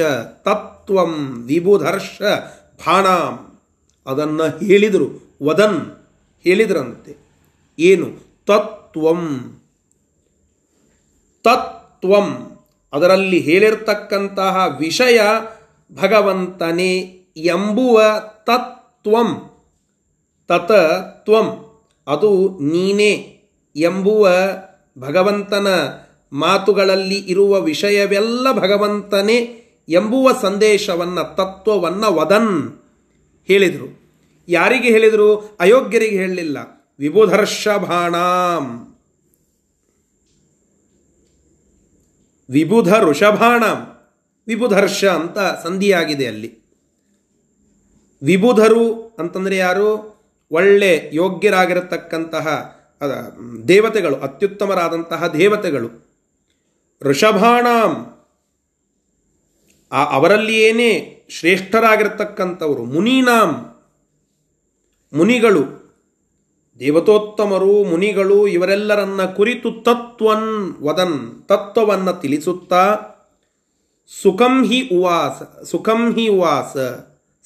[0.91, 2.21] ತತ್ವಂ ವಿಭುಧರ್ಷ
[2.87, 3.59] ಭಾಣಾಂ.
[4.07, 5.37] ಅದನ್ನು ಹೇಳಿದರು.
[5.43, 5.97] ವದನ್
[6.43, 7.15] ಹೇಳಿದ್ರಂತೆ.
[7.79, 8.07] ಏನು?
[8.45, 9.53] ತತ್ವಂ
[11.43, 12.57] ತತ್ವಂ
[12.93, 15.21] ಅದರಲ್ಲಿ ಹೇಳಿರ್ತಕ್ಕಂತಹ ವಿಷಯ
[15.93, 16.99] ಭಗವಂತನೇ
[17.37, 18.03] ಎಂಬುವ
[18.45, 19.49] ತತ್ವಂ
[20.47, 21.79] ತತ್ ತ್ವಂ.
[22.07, 23.43] ಅದು ನೀನೇ
[23.75, 24.29] ಎಂಬುವ
[24.99, 25.67] ಭಗವಂತನ
[26.33, 29.57] ಮಾತುಗಳಲ್ಲಿ ಇರುವ ವಿಷಯವೆಲ್ಲ ಭಗವಂತನೇ
[29.89, 32.79] ಎಂಬುವ ಸಂದೇಶವನ್ನು, ತತ್ವವನ್ನು ವದನ್
[33.45, 34.01] ಹೇಳಿದರು.
[34.47, 35.57] ಯಾರಿಗೆ ಹೇಳಿದರು?
[35.59, 36.57] ಅಯೋಗ್ಯರಿಗೆ ಹೇಳಲಿಲ್ಲ.
[36.99, 38.88] ವಿಬುಧರ್ಷಭಾಣಾಂ
[42.49, 44.01] ವಿಬುಧ ಋಷಭಾಣಂ.
[44.47, 46.59] ವಿಬುಧರ್ಷ ಅಂತ ಸಂಧಿಯಾಗಿದೆ ಅಲ್ಲಿ.
[48.23, 50.21] ವಿಬುಧರು ಅಂತಂದರೆ ಯಾರು?
[50.51, 52.75] ಒಳ್ಳೆ ಯೋಗ್ಯರಾಗಿರತಕ್ಕಂತಹ
[53.67, 56.11] ದೇವತೆಗಳು, ಅತ್ಯುತ್ತಮರಾದಂತಹ ದೇವತೆಗಳು.
[57.01, 58.20] ಋಷಭಾಣಾಂ.
[59.91, 63.67] ಆ ಅವರಲ್ಲಿಯೇನೇ ಶ್ರೇಷ್ಠರಾಗಿರ್ತಕ್ಕಂಥವರು ಮುನೀನಾಂ
[65.13, 65.63] ಮುನಿಗಳು,
[66.79, 72.97] ದೇವತೋತ್ತಮರು, ಮುನಿಗಳು, ಇವರೆಲ್ಲರನ್ನ ಕುರಿತು ತತ್ವನ್ ವದನ್, ತತ್ವವನ್ನು ತಿಳಿಸುತ್ತಾ
[74.21, 76.77] ಸುಖಂ ಹಿ ಉವಾಸ, ಸುಖಂ ಹಿ ಉವಾಸ,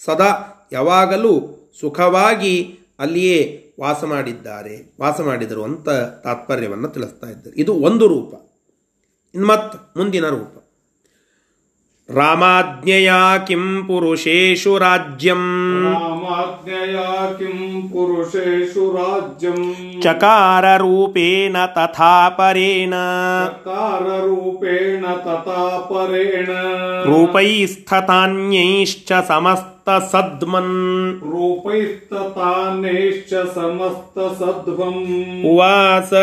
[0.05, 1.41] ಸದಾ ಯಾವಾಗಲೂ
[1.79, 5.89] ಸುಖವಾಗಿ ಅಲ್ಲಿಯೇ ವಾಸ ಮಾಡಿದ್ದಾರೆ, ವಾಸ ಮಾಡಿದರು ಅಂತ
[6.23, 7.61] ತಾತ್ಪರ್ಯವನ್ನು ತಿಳಿಸ್ತಾ ಇದ್ದಾರೆ.
[7.61, 8.33] ಇದು ಒಂದು ರೂಪ.
[9.39, 10.64] ಮತ್ತು ಮುಂದಿನ ರೂಪ.
[12.13, 13.13] ರಾಮಾಜ್ಞೆಯ
[13.47, 15.93] ಕಿಂ ಪುರುಷೇಶು ರಾಜ್ಯಂ.
[15.93, 16.97] ರಾಮಾಜ್ಞೆಯ
[17.37, 19.75] ಕಿಂ ಪುರುಷೇಶು ರಾಜ್ಯಂ.
[20.01, 22.93] ಚಕಾರ ರೂಪೇಣ ತಥಾ ಪರೇಣ.
[23.45, 26.49] ಚಕಾರ ರೂಪೇಣ ತಥಾ ಪರೇಣ.
[27.03, 31.21] ರೂಪೈಸ್ಥತಾನ್ಯೈಶ್ಚ ಸಮಸ್ತ ಸದ್ಮನ್.
[31.21, 36.13] ರೂಪೈಸ್ಥತಾನ್ಯೈಶ್ಚ ಸಮಸ್ತ ಸದ್ವಂ ಉವಾಸ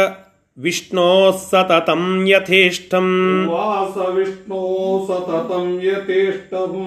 [0.57, 1.09] ವಿಷ್ಣೋ
[1.41, 3.09] ಸತತಂ ಯಥೇಷ್ಟಂ
[3.49, 4.63] वास विष्णो
[5.07, 6.81] सततं यथेष्टम्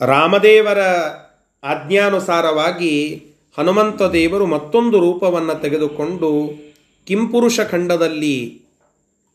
[0.00, 0.80] ರಾಮದೇವರ
[1.62, 2.92] ಆಜ್ಞಾನುಸಾರವಾಗಿ
[3.58, 6.28] ಹನುಮಂತ ದೇವರು ಮತ್ತೊಂದು ರೂಪವನ್ನು ತೆಗೆದುಕೊಂಡು
[7.06, 8.36] ಕಿಂಪುರುಷ ಖಂಡದಲ್ಲಿ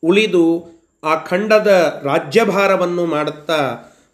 [0.03, 0.45] ಉಳಿದು
[1.03, 1.71] ಆ ಖಂಡದ
[2.05, 3.59] ರಾಜ್ಯಭಾರವನ್ನು ಮಾಡುತ್ತಾ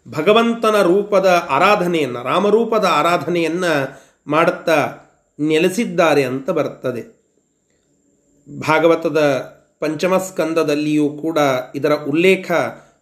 [0.06, 3.72] ಭಗವಂತನ ರೂಪದ ಆರಾಧನೆಯನ್ನು ರಾಮರೂಪದ ಆರಾಧನೆಯನ್ನು
[4.26, 4.78] ಮಾಡುತ್ತಾ
[5.39, 7.25] ನೆಲೆಸಿದ್ದಾರೆ ಅಂತ ಬರ್ತದೆ.
[8.59, 9.19] ಭಾಗವತದ
[9.79, 11.37] ಪಂಚಮ ಸ್ಕಂದದಲ್ಲಿಯೂ ಕೂಡ
[11.75, 12.51] ಇದರ ಉಲ್ಲೇಖ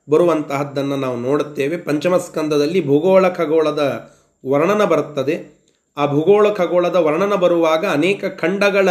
[0.10, 1.78] ಬರುವಂತಹದ್ದನ್ನು ನಾವು ನೋಡುತ್ತೇವೆ.
[1.78, 4.10] ಪಂಚಮ ಸ್ಕಂದದಲ್ಲಿ ಭೂಗೋಳ ಖಗೋಳದ
[4.46, 5.64] ವರ್ಣನ ಬರುತ್ತದೆ
[5.98, 8.90] ಆ ಭೂಗೋಳ ಖಗೋಳದ ವರ್ಣನ ಬರುವಾಗ ಅನೇಕ ಖಂಡಗಳ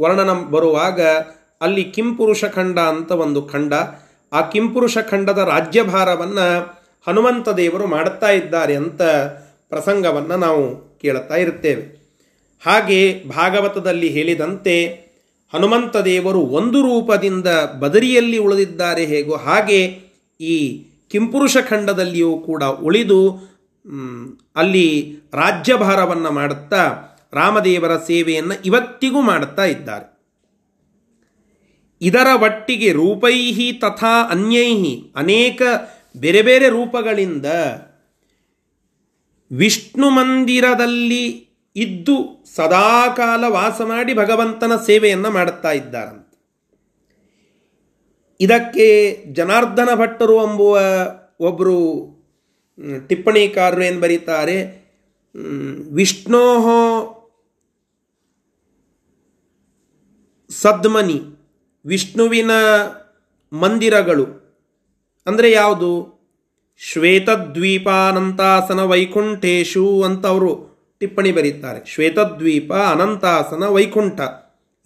[0.00, 1.00] ವರ್ಣನ ಬರುವಾಗ
[1.60, 3.74] ಅಲ್ಲಿ ಕಿಂಪುರುಷ ಖಂಡ ಅಂತ ಒಂದು ಖಂಡ.
[4.32, 9.02] ಆ ಕಿಂಪುರುಷ ಖಂಡದ ರಾಜ್ಯಭಾರವನ್ನು ಹನುಮಂತ ದೇವರು ಮಾಡುತ್ತಾ ಇದ್ದಾರೆ ಅಂತ
[9.68, 11.98] ಪ್ರಸಂಗವನ್ನು ನಾವು ಕೇಳುತ್ತಾ ಇರುತ್ತೇವೆ
[12.64, 15.08] ಹಾಗೆ ಭಾಗವತದಲ್ಲಿ ಹೇಳಿದಂತೆ
[15.54, 17.46] ಹನುಮಂತ ದೇವರು ಒಂದು ರೂಪದಿಂದ
[17.78, 20.00] ಬದರಿಯಲ್ಲಿ ಉಳಿದಿದ್ದಾರೆ ಹೇಗೋ ಹಾಗೆ
[20.40, 23.48] ಈ ಕಿಂಪುರುಷ ಖಂಡದಲ್ಲಿಯೂ ಕೂಡ ಉಳಿದು
[24.56, 26.90] ಅಲ್ಲಿ ರಾಜ್ಯಭಾರವನ್ನು ಮಾಡುತ್ತಾ
[27.32, 30.18] ರಾಮದೇವರ ಸೇವೆಯನ್ನು ಇವತ್ತಿಗೂ ಮಾಡುತ್ತಾ ಇದ್ದಾರೆ.
[32.00, 35.62] ಇದರ ಒಟ್ಟಿಗೆ ರೂಪೈಹಿ ತಥಾ ಅನ್ಯೈಹಿ ಅನೇಕ
[36.16, 37.46] ಬೇರೆ ಬೇರೆ ರೂಪಗಳಿಂದ
[39.52, 41.47] ವಿಷ್ಣು ಮಂದಿರದಲ್ಲಿ
[41.78, 46.38] ಇದ್ದು ಸದಾಕಾಲ ವಾಸ ಮಾಡಿ ಭಗವಂತನ ಸೇವೆಯನ್ನು ಮಾಡುತ್ತಾ ಇದ್ದಾರಂತೆ.
[48.40, 50.80] ಇದಕ್ಕೆ ಜನಾರ್ದನ ಭಟ್ಟರು ಎಂಬುವ
[51.40, 51.78] ಒಬ್ಬರು
[53.08, 54.88] ಟಿಪ್ಪಣಿಕಾರರು ಏನು ಬರೀತಾರೆ?
[55.94, 56.44] ವಿಷ್ಣೋ
[60.50, 61.22] ಸದ್ಮನಿ,
[61.86, 62.50] ವಿಷ್ಣುವಿನ
[63.52, 64.26] ಮಂದಿರಗಳು.
[65.26, 66.18] ಅಂದರೆ ಯಾವುದು?
[66.80, 70.67] ಶ್ವೇತದ್ವೀಪಾನಂತಾಸನ ವೈಕುಂಠೇಶು ಅಂತ ಅವರು
[71.00, 74.20] ಟಿಪ್ಪಣಿ ಬರೀತಾರೆ ಶ್ವೇತದ್ವೀಪ, ಅನಂತಾಸನ, ವೈಕುಂಠ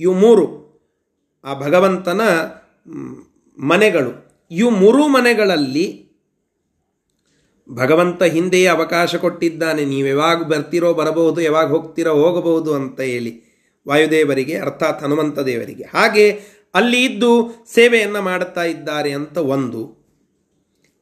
[0.01, 0.63] ಇವು ಮೂರು.
[1.45, 2.21] ಆ ಭಗವಂತನ
[3.59, 4.33] ಮನೆಗಳು.
[4.51, 6.13] ಇವು ಮೂರು ಮನೆಗಳಲ್ಲಿ
[7.71, 9.85] ಭಗವಂತ ಹಿಂದೆಯೇ ಅವಕಾಶ ಕೊಟ್ಟಿದ್ದಾನೆ.
[9.85, 13.43] ನೀವು ಯಾವಾಗ ಬರ್ತಿರೋ, ಬರಬಹುದು, ಯಾವಾಗ ಹೋಗ್ತಿರೋ, ಹೋಗಬಹುದು ಅಂತ ಹೇಳಿ
[13.89, 15.85] ವಾಯುದೇವರಿಗೆ, ಅರ್ಥಾತ್ ಹನುಮಂತ ದೇವರಿಗೆ.
[15.85, 16.41] ಹಾಗೆ
[16.75, 20.03] ಅಲ್ಲಿ ಇದ್ದು ಸೇವೆಯನ್ನು ಮಾಡುತ್ತಾ ಇದ್ದಾರೆ ಅಂತ ಒಂದು.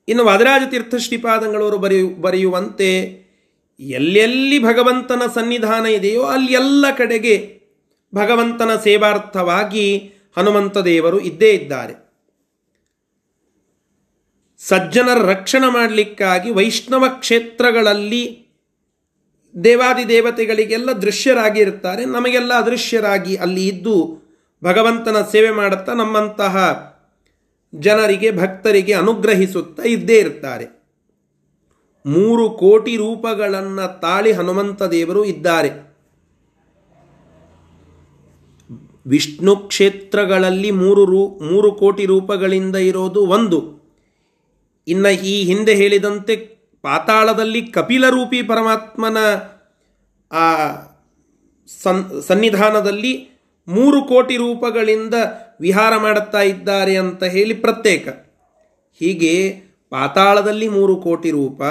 [0.08, 3.20] ಇನ್ನು ವಾದರಾಜ ತೀರ್ಥ ಶ್ರೀಪಾದಂಗಳವರು ಬರೆಯು, ಬರೆಯುವಂತೆ
[3.80, 7.60] ಎಲ್ಲೆಲ್ಲಿ ಭಗವಂತನ ಸನ್ನಿಧಾನ ಇದೆಯೋ ಅಲ್ಲಿ ಎಲ್ಲ ಕಡೆಗೆ
[8.14, 12.10] ಭಗವಂತನ ಸೇವಾರ್ಥವಾಗಿ ಹನುಮಂತ ದೇವರು ಇದ್ದೇ ಇದ್ದಾರೆ.
[14.58, 18.50] ಸಜ್ಜನರ ರಕ್ಷಣೆ ಮಾಡಲಿಕ್ಕಾಗಿ ವೈಷ್ಣವ ಕ್ಷೇತ್ರಗಳಲ್ಲಿ
[19.64, 24.20] ದೇವಾದಿ ದೇವತೆಗಳಿಗೆಲ್ಲ ದೃಶ್ಯರಾಗಿ ಇರ್ತಾರೆ ನಮಗೆಲ್ಲ ಅದೃಶ್ಯರಾಗಿ ಅಲ್ಲಿ ಇದ್ದು
[24.64, 26.56] ಭಗವಂತನ ಸೇವೆ ಮಾಡುತ್ತಾ ನಮ್ಮಂತಹ
[27.74, 30.79] ಜನರಿಗೆ, ಭಕ್ತರಿಗೆ ಅನುಗ್ರಹಿಸುತ್ತಾ ಇದ್ದೇ ಇರ್ತಾರೆ.
[32.06, 35.90] ಮೂರು ಕೋಟಿ ರೂಪಗಳನ್ನು ತಾಳಿ ಹನುಮಂತ ದೇವರು ಇದ್ದಾರೆ.
[39.06, 43.80] ವಿಷ್ಣು ಕ್ಷೇತ್ರಗಳಲ್ಲಿ ಮೂರು ರೂ, ಮೂರು ಕೋಟಿ ರೂಪಗಳಿಂದ ಇರೋದು ಒಂದು.
[44.88, 46.36] ಇನ್ನು ಈ ಹಿಂದೆ ಹೇಳಿದಂತೆ
[46.82, 49.16] ಪಾತಾಳದಲ್ಲಿ ಕಪಿಲರೂಪಿ ಪರಮಾತ್ಮನ,
[50.32, 50.70] ಆ,
[51.82, 53.28] ಸನ್, ಸನ್ನಿಧಾನದಲ್ಲಿ
[53.68, 55.14] ಮೂರು ಕೋಟಿ ರೂಪಗಳಿಂದ
[55.60, 58.08] ವಿಹಾರ ಮಾಡುತ್ತಾ ಇದ್ದಾರೆ ಅಂತ ಹೇಳಿ ಪ್ರತ್ಯೇಕ.
[58.98, 59.62] ಹೀಗೆ
[59.92, 61.62] ಪಾತಾಳದಲ್ಲಿ ಮೂರು ಕೋಟಿ ರೂಪ,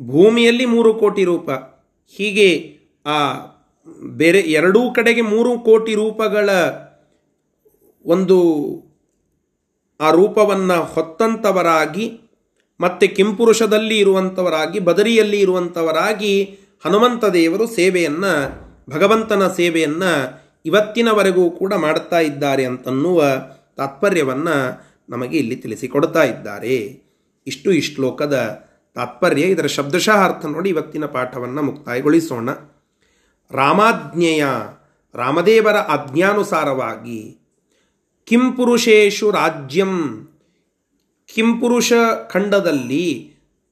[0.00, 1.50] ಭೂಮಿಯಲ್ಲಿ ಮೂರು ಕೋಟಿ ರೂಪ.
[2.16, 3.34] ಹೀಗೆ ಆ
[4.02, 6.50] ಬೇರೆ ಎರಡೂ ಕಡೆಗೆ ಮೂರು ಕೋಟಿ ರೂಪಗಳ
[8.06, 8.38] ಒಂದು
[10.00, 12.18] ಆ ರೂಪವನ್ನು ಹೊತ್ತಂಥವರಾಗಿ
[12.80, 18.32] ಮತ್ತೆ ಕಿಂಪುರುಷದಲ್ಲಿ ಇರುವಂಥವರಾಗಿ ಬದರಿಯಲ್ಲಿ ಇರುವಂಥವರಾಗಿ ಹನುಮಂತ ದೇವರು ಸೇವೆಯನ್ನು,
[18.90, 20.12] ಭಗವಂತನ ಸೇವೆಯನ್ನು
[20.66, 23.22] ಇವತ್ತಿನವರೆಗೂ ಕೂಡ ಮಾಡುತ್ತಾ ಇದ್ದಾರೆ ಅಂತನ್ನುವ
[23.76, 24.56] ತಾತ್ಪರ್ಯವನ್ನು
[25.10, 27.01] ನಮಗೆ ಇಲ್ಲಿ ತಿಳಿಸಿಕೊಡ್ತಾ ಇದ್ದಾರೆ.
[27.46, 28.36] ಇಷ್ಟು ಈ ಶ್ಲೋಕದ
[28.96, 32.50] ತಾತ್ಪರ್ಯ, ಇದರ ಶಬ್ದಶಃ ಅರ್ಥ ನೋಡಿ ಇವತ್ತಿನ ಪಾಠವನ್ನು ಮುಕ್ತಾಯಗೊಳಿಸೋಣ.
[33.50, 34.44] ರಾಮಾಜ್ಞೆಯ
[35.14, 37.20] ರಾಮದೇವರ ಆಜ್ಞಾನುಸಾರವಾಗಿ
[38.28, 39.94] ಕಿಂಪುರುಷೇಶು ರಾಜ್ಯಂ
[41.28, 41.92] ಕಿಂಪುರುಷ
[42.32, 43.06] ಖಂಡದಲ್ಲಿ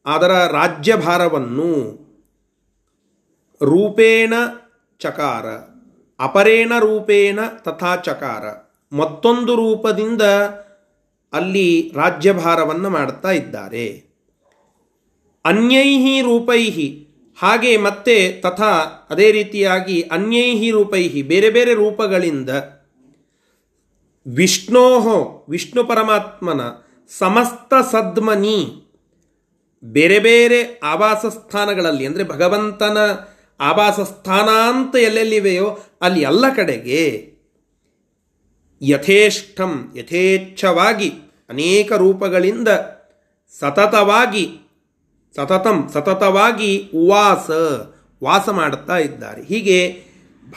[0.06, 1.70] ಅದರ ರಾಜ್ಯಭಾರವನ್ನು
[3.60, 4.34] ರೂಪೇಣ
[5.00, 5.46] ಚಕಾರ,
[6.20, 8.44] ಅಪರೇಣ ರೂಪೇಣ ತಥಾ ಚಕಾರ,
[8.92, 10.22] ಮತ್ತೊಂದು ರೂಪದಿಂದ
[11.32, 13.86] ಅಲ್ಲಿ ರಾಜ್ಯಭಾರವನ್ನು ಮಾಡ್ತಾ ಇದ್ದಾರೆ.
[15.44, 16.88] ಅನ್ಯೈಹಿ ರೂಪೈಹಿ,
[17.38, 18.72] ಹಾಗೆ ಮತ್ತೆ ತಥಾ
[19.10, 22.50] ಅದೇ ರೀತಿಯಾಗಿ ಅನ್ಯೈಹಿ ರೂಪೈಹಿ, ಬೇರೆ ಬೇರೆ ರೂಪಗಳಿಂದ
[24.26, 25.18] ವಿಷ್ಣೋಹೋ,
[25.48, 26.62] ವಿಷ್ಣು ಪರಮಾತ್ಮನ
[27.10, 28.60] ಸಮಸ್ತ ಸದ್ಮನಿ,
[29.82, 32.98] ಬೇರೆ ಬೇರೆ ಆವಾಸ ಸ್ಥಾನಗಳಲ್ಲಿ, ಅಂದರೆ ಭಗವಂತನ
[33.60, 35.68] ಆವಾಸ ಸ್ಥಾನ ಅಂತ ಎಲ್ಲೆಲ್ಲಿವೆಯೋ
[36.00, 37.00] ಅಲ್ಲಿ ಎಲ್ಲ ಕಡೆಗೆ
[38.82, 41.12] ಯಥೇಷ್ಟಂ, ಯಥೇಚ್ಛವಾಗಿ,
[41.48, 42.68] ಅನೇಕ ರೂಪಗಳಿಂದ
[43.60, 44.50] ಸತತವಾಗಿ,
[45.36, 47.50] ಸತತಂ, ಸತತವಾಗಿ ಉವಾಸ
[48.24, 49.42] ವಾಸ ಮಾಡುತ್ತಾ ಇದ್ದಾರೆ.
[49.42, 50.10] ಹೀಗೆ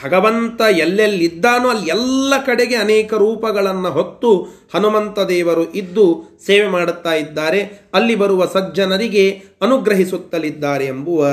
[0.04, 7.88] ಭಗವಂತ ಎಲ್ಲೆಲ್ಲಿದ್ದಾನೋ ಅಲ್ಲಿ ಎಲ್ಲ ಕಡೆಗೆ ಅನೇಕ ರೂಪಗಳನ್ನು ಹೊತ್ತು ಹನುಮಂತ ದೇವರು ಇದ್ದು ಸೇವೆ ಮಾಡುತ್ತಾ ಇದ್ದಾರೆ.
[7.94, 11.28] ಅಲ್ಲಿ ಬರುವ ಸಜ್ಜನರಿಗೆ ಅನುಗ್ರಹಿಸುತ್ತಲಿದ್ದಾರೆ ಎಂಬುವ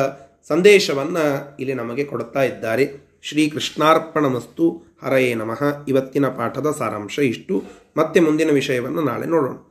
[0.48, 3.11] ಸಂದೇಶವನ್ನು ಇಲ್ಲಿ ನಮಗೆ ಕೊಡುತ್ತಾ ಇದ್ದಾರೆ.
[3.22, 5.86] ಶ್ರೀ ಕೃಷ್ಣಾರ್ಪಣಮಸ್ತು ಹರಯೇ ನಮಃ.
[5.88, 7.64] ಇವತ್ತಿನ ಪಾಠದ ಸಾರಾಂಶ ಇಷ್ಟು.
[7.98, 9.71] ಮತ್ತೆ ಮುಂದಿನ ವಿಷಯವನ್ನು ನಾಳೆ ನೋಡೋಣ.